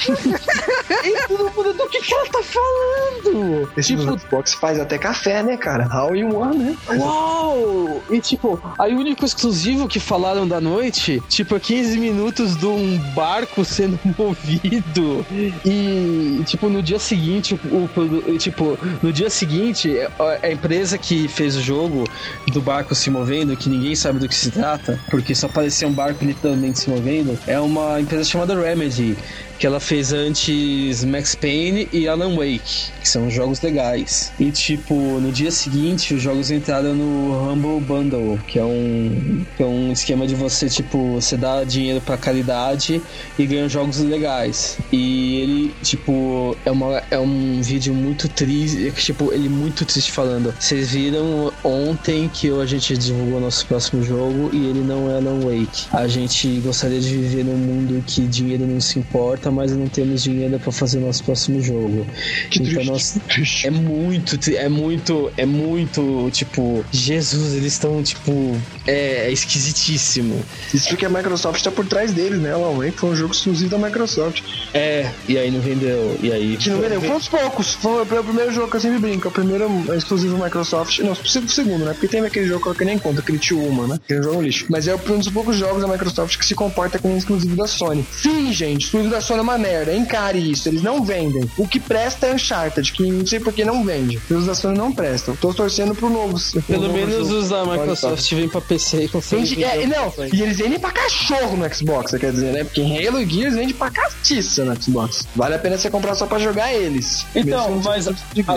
[0.09, 3.71] e todo mundo, do que que ela tá falando?
[3.77, 5.87] Esse tipo, Xbox faz até café, né, cara?
[5.87, 6.77] How in one, né?
[6.97, 8.01] Uau!
[8.09, 12.65] E tipo, aí o único exclusivo que falaram da noite, tipo, é 15 minutos de
[12.65, 15.25] um barco sendo movido.
[15.65, 21.27] E, tipo, no dia seguinte, o, o- tipo, no dia seguinte, a, a empresa que
[21.27, 22.03] fez o jogo
[22.51, 25.93] do barco se movendo, que ninguém sabe do que se trata, porque só parecia um
[25.93, 29.17] barco literalmente se movendo, é uma empresa chamada Remedy.
[29.57, 34.31] Que ela fez antes Max Payne e Alan Wake, que são jogos legais.
[34.39, 39.63] E tipo, no dia seguinte os jogos entraram no Humble Bundle, que é um, que
[39.63, 43.01] é um esquema de você, tipo, você dá dinheiro pra caridade
[43.37, 44.77] e ganha jogos legais.
[44.91, 50.11] E ele, tipo, é, uma, é um vídeo muito triste, é tipo, ele muito triste
[50.11, 50.53] falando.
[50.59, 55.39] Vocês viram ontem que a gente divulgou nosso próximo jogo e ele não é Alan
[55.39, 55.87] Wake.
[55.91, 60.23] A gente gostaria de viver num mundo que dinheiro não se importa, mas não temos
[60.23, 62.05] dinheiro para fazer nosso próximo jogo.
[62.49, 63.67] Que então, triste, nós, triste.
[63.67, 70.43] é muito, é muito, é muito, tipo, Jesus, eles estão, tipo, é, é esquisitíssimo.
[70.73, 72.53] Isso porque a Microsoft tá por trás deles, né?
[72.53, 74.41] Alan Wake foi um jogo exclusivo da Microsoft.
[74.73, 76.57] É, e aí não vendeu, e aí...
[76.57, 77.01] Que não vendeu.
[77.01, 77.73] Foi uns poucos.
[77.73, 79.27] Foi o primeiro jogo que eu sempre brinco.
[79.27, 80.99] É o primeiro exclusivo Microsoft.
[80.99, 81.93] Não, o segundo, né?
[81.93, 83.99] Porque tem aquele jogo que eu nem conta, aquele Tio Uma, né?
[84.07, 84.65] Que é um jogo lixo.
[84.69, 87.67] Mas é um dos poucos jogos da Microsoft que se comporta como um exclusivo da
[87.67, 88.05] Sony.
[88.21, 89.93] Sim, gente, exclusivo da Sony é uma merda.
[89.93, 90.69] Encare isso.
[90.69, 91.49] Eles não vendem.
[91.57, 94.19] O que presta é Uncharted, que não sei por que não vende.
[94.29, 95.35] Os da Sony não prestam.
[95.35, 96.35] Tô torcendo pro novo.
[96.51, 97.39] pro Pelo novo menos jogo.
[97.41, 99.63] os da Microsoft vêm pra PC e conseguem...
[99.63, 102.63] É, não, e eles vendem pra cachorro no Xbox, quer dizer, né?
[102.63, 105.27] Porque Halo e Gears vende pra castiça no Xbox.
[105.35, 107.25] Vale a pena você comprar só pra jogar eles.
[107.35, 108.13] Então, mas a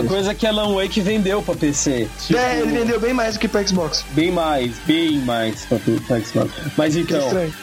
[0.07, 2.07] coisa é que Alan Wake vendeu pra PC.
[2.27, 4.03] Tipo, É, ele vendeu bem mais do que pra Xbox.
[4.11, 5.77] Bem mais, bem mais pra,
[6.07, 6.51] pra Xbox.
[6.77, 7.53] Mas então, estranho.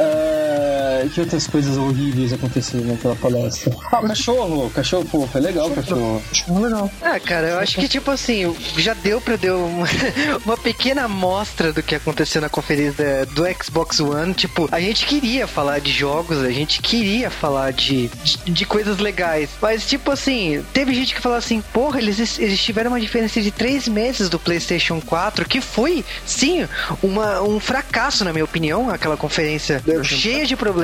[0.87, 3.75] Ah, que outras coisas horríveis aconteceram naquela palestra?
[3.97, 6.23] Ah, o cachorro, cachorro, pô, foi legal o cachorro.
[6.31, 6.91] Acho muito legal.
[7.01, 9.87] Ah, cara, eu acho que, tipo assim, já deu pra dar uma,
[10.45, 14.35] uma pequena amostra do que aconteceu na conferência do Xbox One.
[14.35, 18.99] Tipo, a gente queria falar de jogos, a gente queria falar de, de, de coisas
[18.99, 19.51] legais.
[19.63, 23.51] Mas, tipo assim, teve gente que falou assim, porra, eles, eles tiveram uma diferença de
[23.51, 26.67] três meses do PlayStation 4, que foi, sim,
[27.03, 30.76] uma, um fracasso, na minha opinião, aquela conferência cheia de problemas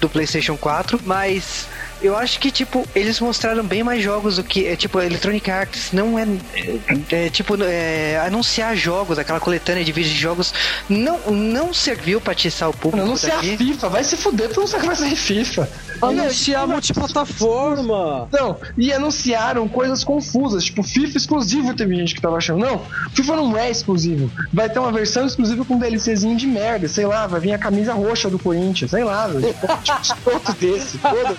[0.00, 1.66] do PlayStation 4, mas.
[2.00, 4.66] Eu acho que, tipo, eles mostraram bem mais jogos do que.
[4.66, 6.26] É, tipo, Electronic Arts não é.
[6.54, 10.54] é, é, tipo, é, anunciar jogos, aquela coletânea de vídeos de jogos,
[10.88, 12.98] não, não serviu pra atiçar o público.
[12.98, 13.56] Não, não sei a daqui.
[13.56, 15.68] FIFA, vai se fuder, tu não sabe que vai FIFA.
[16.00, 18.28] Anunciar multiplataforma!
[18.32, 22.60] Não, e anunciaram coisas confusas, tipo FIFA exclusivo teve gente que tava achando.
[22.60, 22.82] Não,
[23.12, 24.30] FIFA não é exclusivo.
[24.52, 27.58] Vai ter uma versão exclusiva com um DLCzinho de merda, sei lá, vai vir a
[27.58, 29.54] camisa roxa do Corinthians, sei lá, velho.
[30.02, 31.36] tipo, outro desse, foda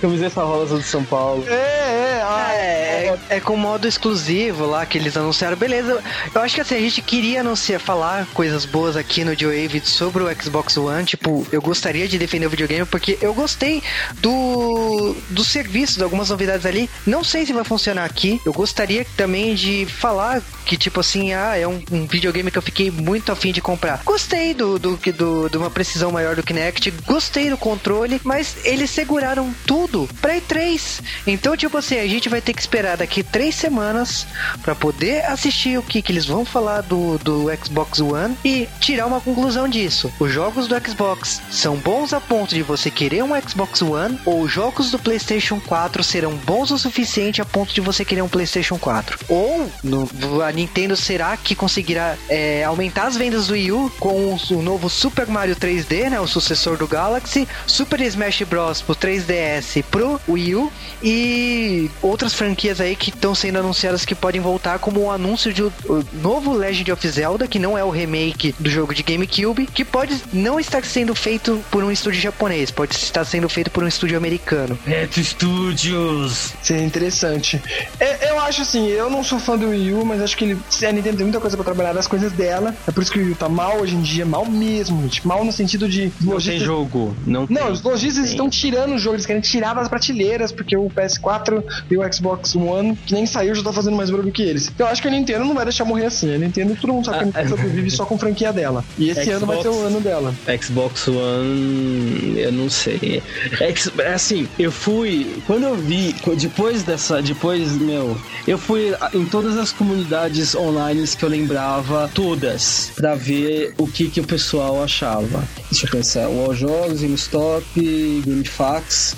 [0.00, 1.44] Camiseta rosa do São Paulo.
[1.46, 5.56] É, é, ah, É, é, é com modo exclusivo lá que eles anunciaram.
[5.56, 6.02] Beleza,
[6.34, 10.22] eu acho que assim, a gente queria anunciar, falar coisas boas aqui no Joe sobre
[10.22, 11.04] o Xbox One.
[11.04, 13.79] Tipo, eu gostaria de defender o videogame porque eu gostei
[14.20, 16.88] do, do serviço, de algumas novidades ali.
[17.06, 18.40] Não sei se vai funcionar aqui.
[18.44, 22.62] Eu gostaria também de falar que, tipo assim, ah, é um, um videogame que eu
[22.62, 24.02] fiquei muito afim de comprar.
[24.04, 28.90] Gostei do, do, do, de uma precisão maior do Kinect, gostei do controle, mas eles
[28.90, 31.00] seguraram tudo pra E3.
[31.26, 34.26] Então, tipo assim, a gente vai ter que esperar daqui três semanas
[34.62, 39.06] pra poder assistir o que, que eles vão falar do, do Xbox One e tirar
[39.06, 40.12] uma conclusão disso.
[40.18, 44.42] Os jogos do Xbox são bons a ponto de você querer um Xbox One ou
[44.42, 48.28] os jogos do PlayStation 4 serão bons o suficiente a ponto de você querer um
[48.28, 49.18] PlayStation 4.
[49.28, 54.36] Ou no- a Nintendo será que conseguirá é, aumentar as vendas do Wii U com
[54.50, 59.82] o, novo Super Mario 3D, né, o sucessor do Galaxy, Super Smash Bros pro 3DS
[59.90, 65.00] pro Wii U e outras franquias aí que estão sendo anunciadas que podem voltar, como
[65.00, 65.72] o anúncio de o
[66.14, 70.22] novo Legend of Zelda, que não é o remake do jogo de GameCube, que pode
[70.32, 74.16] não estar sendo feito por um estúdio japonês, pode estar sendo feito por um estúdio
[74.16, 74.78] americano.
[74.86, 76.52] Retro Studios!
[76.62, 77.60] Seria interessante.
[77.98, 80.58] É, eu acho assim, eu não sou fã do Wii U, mas acho que ele,
[80.86, 82.74] a Nintendo tem muita coisa pra trabalhar das coisas dela.
[82.86, 85.06] É por isso que o Wii U tá mal hoje em dia, mal mesmo.
[85.08, 87.16] Tipo, mal no sentido de Não tem logística- jogo.
[87.26, 87.72] Não, Não, tem.
[87.72, 91.96] os lojistas estão tirando o jogo, eles querem tirar das prateleiras, porque o PS4 e
[91.98, 94.70] o Xbox One, que nem saiu, já tá fazendo mais barulho que eles.
[94.78, 96.32] Eu acho que a Nintendo não vai deixar morrer assim.
[96.34, 98.84] A Nintendo, todo mundo sabe que a Nintendo sobrevive só com franquia dela.
[98.98, 99.86] E esse ano vai ser o Xbox.
[99.88, 100.34] ano dela.
[100.62, 103.22] Xbox One, eu não sei.
[103.58, 105.42] X- é assim, eu fui.
[105.46, 107.20] Quando eu vi, depois dessa.
[107.22, 108.16] Depois, meu.
[108.46, 114.08] Eu fui em todas as comunidades online que eu lembrava, todas, pra ver o que,
[114.08, 115.46] que o pessoal achava.
[115.70, 119.16] Deixa eu pensar: Wall Jogos, GameStop, GameFAQs.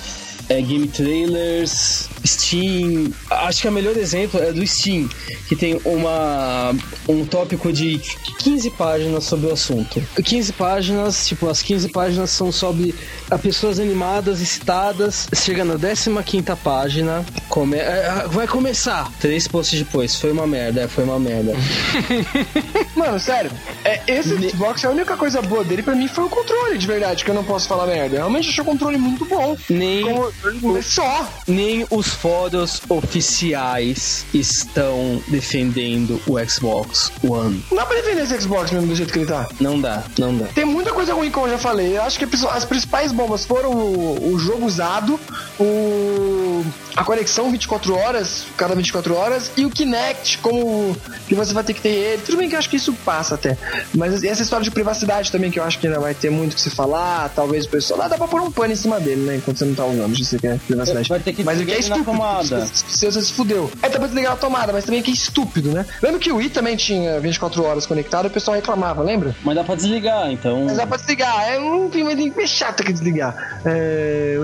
[0.48, 3.12] É, Game Trailers, Steam.
[3.30, 5.08] Acho que o melhor exemplo é do Steam,
[5.48, 6.74] que tem uma
[7.08, 7.98] um tópico de
[8.38, 10.02] 15 páginas sobre o assunto.
[10.22, 12.94] 15 páginas, tipo, as 15 páginas são sobre
[13.30, 15.28] a pessoas animadas e citadas.
[15.34, 17.76] Chega na 15 página, come...
[17.76, 19.10] é, vai começar.
[19.20, 21.52] Três posts depois, foi uma merda, é, foi uma merda.
[22.96, 23.50] Mano, sério,
[23.84, 26.86] é, esse Ne- Xbox, a única coisa boa dele pra mim foi o controle, de
[26.86, 28.16] verdade, que eu não posso falar merda.
[28.16, 29.56] Eu realmente achei o controle muito bom.
[29.68, 31.28] Nem, Como, só.
[31.46, 37.64] nem os fóruns oficiais estão defendendo o Xbox One.
[37.70, 39.48] Não dá pra defender esse Xbox mesmo do jeito que ele tá.
[39.60, 40.46] Não dá, não dá.
[40.46, 41.96] Tem muita coisa ruim, como eu já falei.
[41.96, 45.18] Eu acho que as principais bombas foram o, o jogo usado,
[45.58, 46.64] o
[46.96, 50.96] a conexão 24 horas, cada 24 horas, e o Kinect, como
[51.26, 52.22] que você vai ter que ter ele.
[52.22, 53.56] Tudo bem que eu acho que isso passa até.
[53.94, 56.60] Mas essa história de privacidade também, que eu acho que ainda vai ter muito que
[56.60, 58.02] se falar, talvez o pessoal.
[58.02, 59.36] Ah, dá pra pôr um pano em cima dele, né?
[59.36, 61.08] Enquanto você não tá usando, se você quer privacidade.
[61.08, 62.66] Vai ter que mas o que é tomada.
[62.72, 63.70] Se você se fudeu.
[63.82, 65.86] É, tá pra desligar a tomada, mas também que estúpido, né?
[66.02, 69.34] Lembra que o Wii também tinha 24 horas conectado e o pessoal reclamava, lembra?
[69.42, 70.64] Mas dá pra desligar, então.
[70.66, 71.48] Mas dá pra desligar.
[71.48, 73.60] É um filme é chato que desligar.
[73.64, 74.36] É,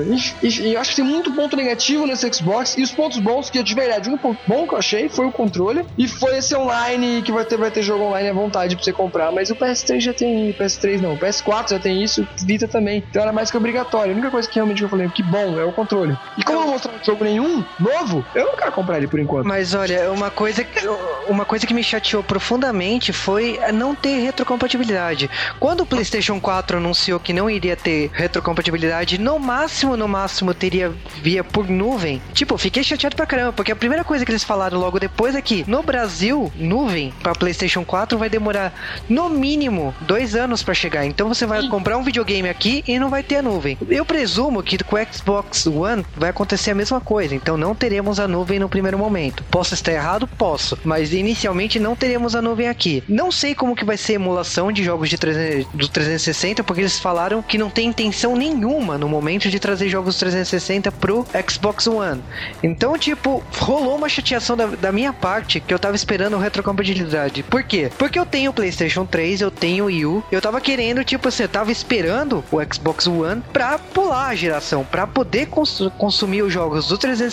[0.42, 2.76] e, eu acho que tem muito ponto negativo nesse Xbox.
[2.76, 5.32] E os pontos bons, que de verdade, um ponto bom que eu achei foi o
[5.32, 5.84] controle.
[5.96, 8.92] E foi esse online que vai ter, vai ter jogo online à vontade pra você
[8.92, 9.32] comprar.
[9.32, 10.52] Mas o PS3 já tem.
[10.52, 13.04] PS3 não, o PS4 já tem isso, Vita também.
[13.08, 14.12] Então era mais que obrigatório.
[14.12, 16.16] A única coisa que realmente eu falei, que bom, é o controle.
[16.36, 17.47] E como não mostraram jogo nenhum
[17.78, 19.46] novo, eu não quero comprar ele por enquanto.
[19.46, 20.86] Mas olha, uma coisa, que-
[21.28, 25.30] uma coisa que me chateou profundamente foi não ter retrocompatibilidade.
[25.60, 30.92] Quando o PlayStation 4 anunciou que não iria ter retrocompatibilidade, no máximo, no máximo teria
[31.22, 32.20] via por nuvem.
[32.32, 35.42] Tipo, fiquei chateado pra caramba, porque a primeira coisa que eles falaram logo depois é
[35.42, 38.72] que no Brasil, nuvem pra PlayStation 4 vai demorar
[39.08, 41.04] no mínimo dois anos pra chegar.
[41.04, 43.76] Então você vai comprar um videogame aqui e não vai ter a nuvem.
[43.88, 47.34] Eu presumo que com o Xbox One vai acontecer a mesma coisa.
[47.40, 49.42] Então não teremos a nuvem no primeiro momento.
[49.50, 50.26] Posso estar errado?
[50.26, 50.78] Posso.
[50.84, 53.02] Mas inicialmente não teremos a nuvem aqui.
[53.08, 56.82] Não sei como que vai ser a emulação de jogos de 300 do 360, porque
[56.82, 61.86] eles falaram que não tem intenção nenhuma no momento de trazer jogos 360 pro Xbox
[61.86, 62.22] One.
[62.62, 67.42] Então, tipo, rolou uma chateação da, da minha parte que eu tava esperando retrocompatibilidade.
[67.44, 67.90] Por quê?
[67.98, 71.28] Porque eu tenho o PlayStation 3, eu tenho o Wii U, eu tava querendo, tipo,
[71.28, 76.42] assim, eu tava esperando o Xbox One pra pular a geração, pra poder cons- consumir
[76.42, 77.27] os jogos do 360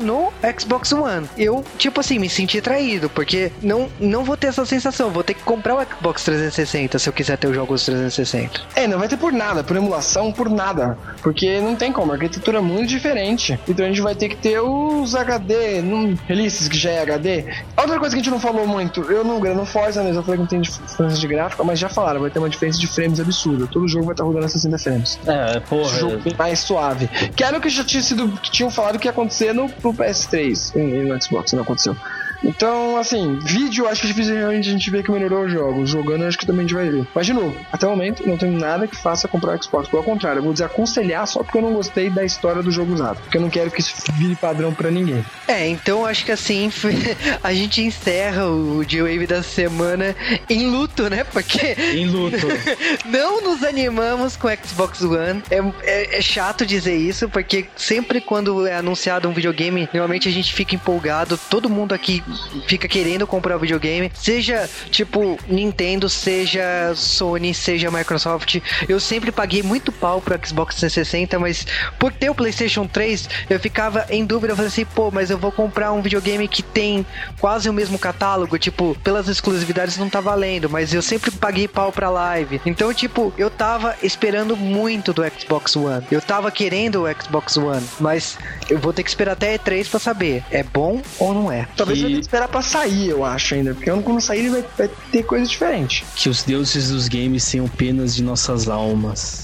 [0.00, 1.28] no Xbox One.
[1.36, 5.34] Eu, tipo assim, me senti traído, porque não, não vou ter essa sensação, vou ter
[5.34, 8.60] que comprar o Xbox 360 se eu quiser ter os jogos 360.
[8.74, 10.96] É, não vai ter por nada, por emulação, por nada.
[11.22, 13.58] Porque não tem como, a arquitetura é muito diferente.
[13.68, 17.44] Então a gente vai ter que ter os HD, não, releases que já é HD.
[17.76, 20.22] Outra coisa que a gente não falou muito, eu não, eu não Forza mesmo, eu
[20.22, 22.86] falei que não tem diferença de gráfico, mas já falaram, vai ter uma diferença de
[22.86, 23.66] frames absurda.
[23.66, 25.18] Todo jogo vai estar rodando a 60 frames.
[25.26, 25.98] É, porra.
[25.98, 27.08] jogo mais suave.
[27.34, 29.94] Que era o que já tinha sido, que tinham falado que ia acontecer no, no
[29.94, 31.96] PS3 e no Xbox, não aconteceu.
[32.44, 35.86] Então, assim, vídeo, acho que é difícil realmente a gente ver que melhorou o jogo.
[35.86, 37.06] Jogando, acho que também a gente vai ver.
[37.14, 39.88] Mas, de novo, até o momento, não tem nada que faça comprar o Xbox.
[39.88, 43.18] Pelo contrário, eu vou desaconselhar só porque eu não gostei da história do jogo usado.
[43.22, 45.24] Porque eu não quero que isso vire padrão pra ninguém.
[45.48, 46.70] É, então acho que assim
[47.42, 50.14] a gente encerra o G-Wave da semana
[50.48, 51.24] em luto, né?
[51.24, 52.36] Porque Em luto.
[53.06, 55.42] não nos animamos com o Xbox One.
[55.50, 60.32] É, é- é chato dizer isso, porque sempre quando é anunciado um videogame, normalmente a
[60.32, 61.38] gente fica empolgado.
[61.48, 62.22] Todo mundo aqui
[62.66, 64.10] fica querendo comprar o videogame.
[64.14, 68.60] Seja tipo Nintendo, seja Sony, seja Microsoft.
[68.88, 71.66] Eu sempre paguei muito pau pro Xbox 360, mas
[71.98, 74.52] por ter o PlayStation 3, eu ficava em dúvida.
[74.52, 77.04] Eu falei assim, pô, mas eu vou comprar um videogame que tem
[77.40, 78.58] quase o mesmo catálogo.
[78.58, 82.60] Tipo, pelas exclusividades não tá valendo, mas eu sempre paguei pau pra live.
[82.66, 86.04] Então, tipo, eu tava esperando muito do Xbox One.
[86.10, 90.00] Eu tava querendo o Xbox One, mas eu vou ter que esperar até E3 pra
[90.00, 90.42] saber.
[90.50, 91.66] É bom ou não é?
[91.76, 93.74] Talvez Que- esperar pra sair, eu acho ainda.
[93.74, 96.04] Porque quando sair, ele vai, vai ter coisa diferente.
[96.16, 99.43] Que os deuses dos games tenham penas de nossas almas.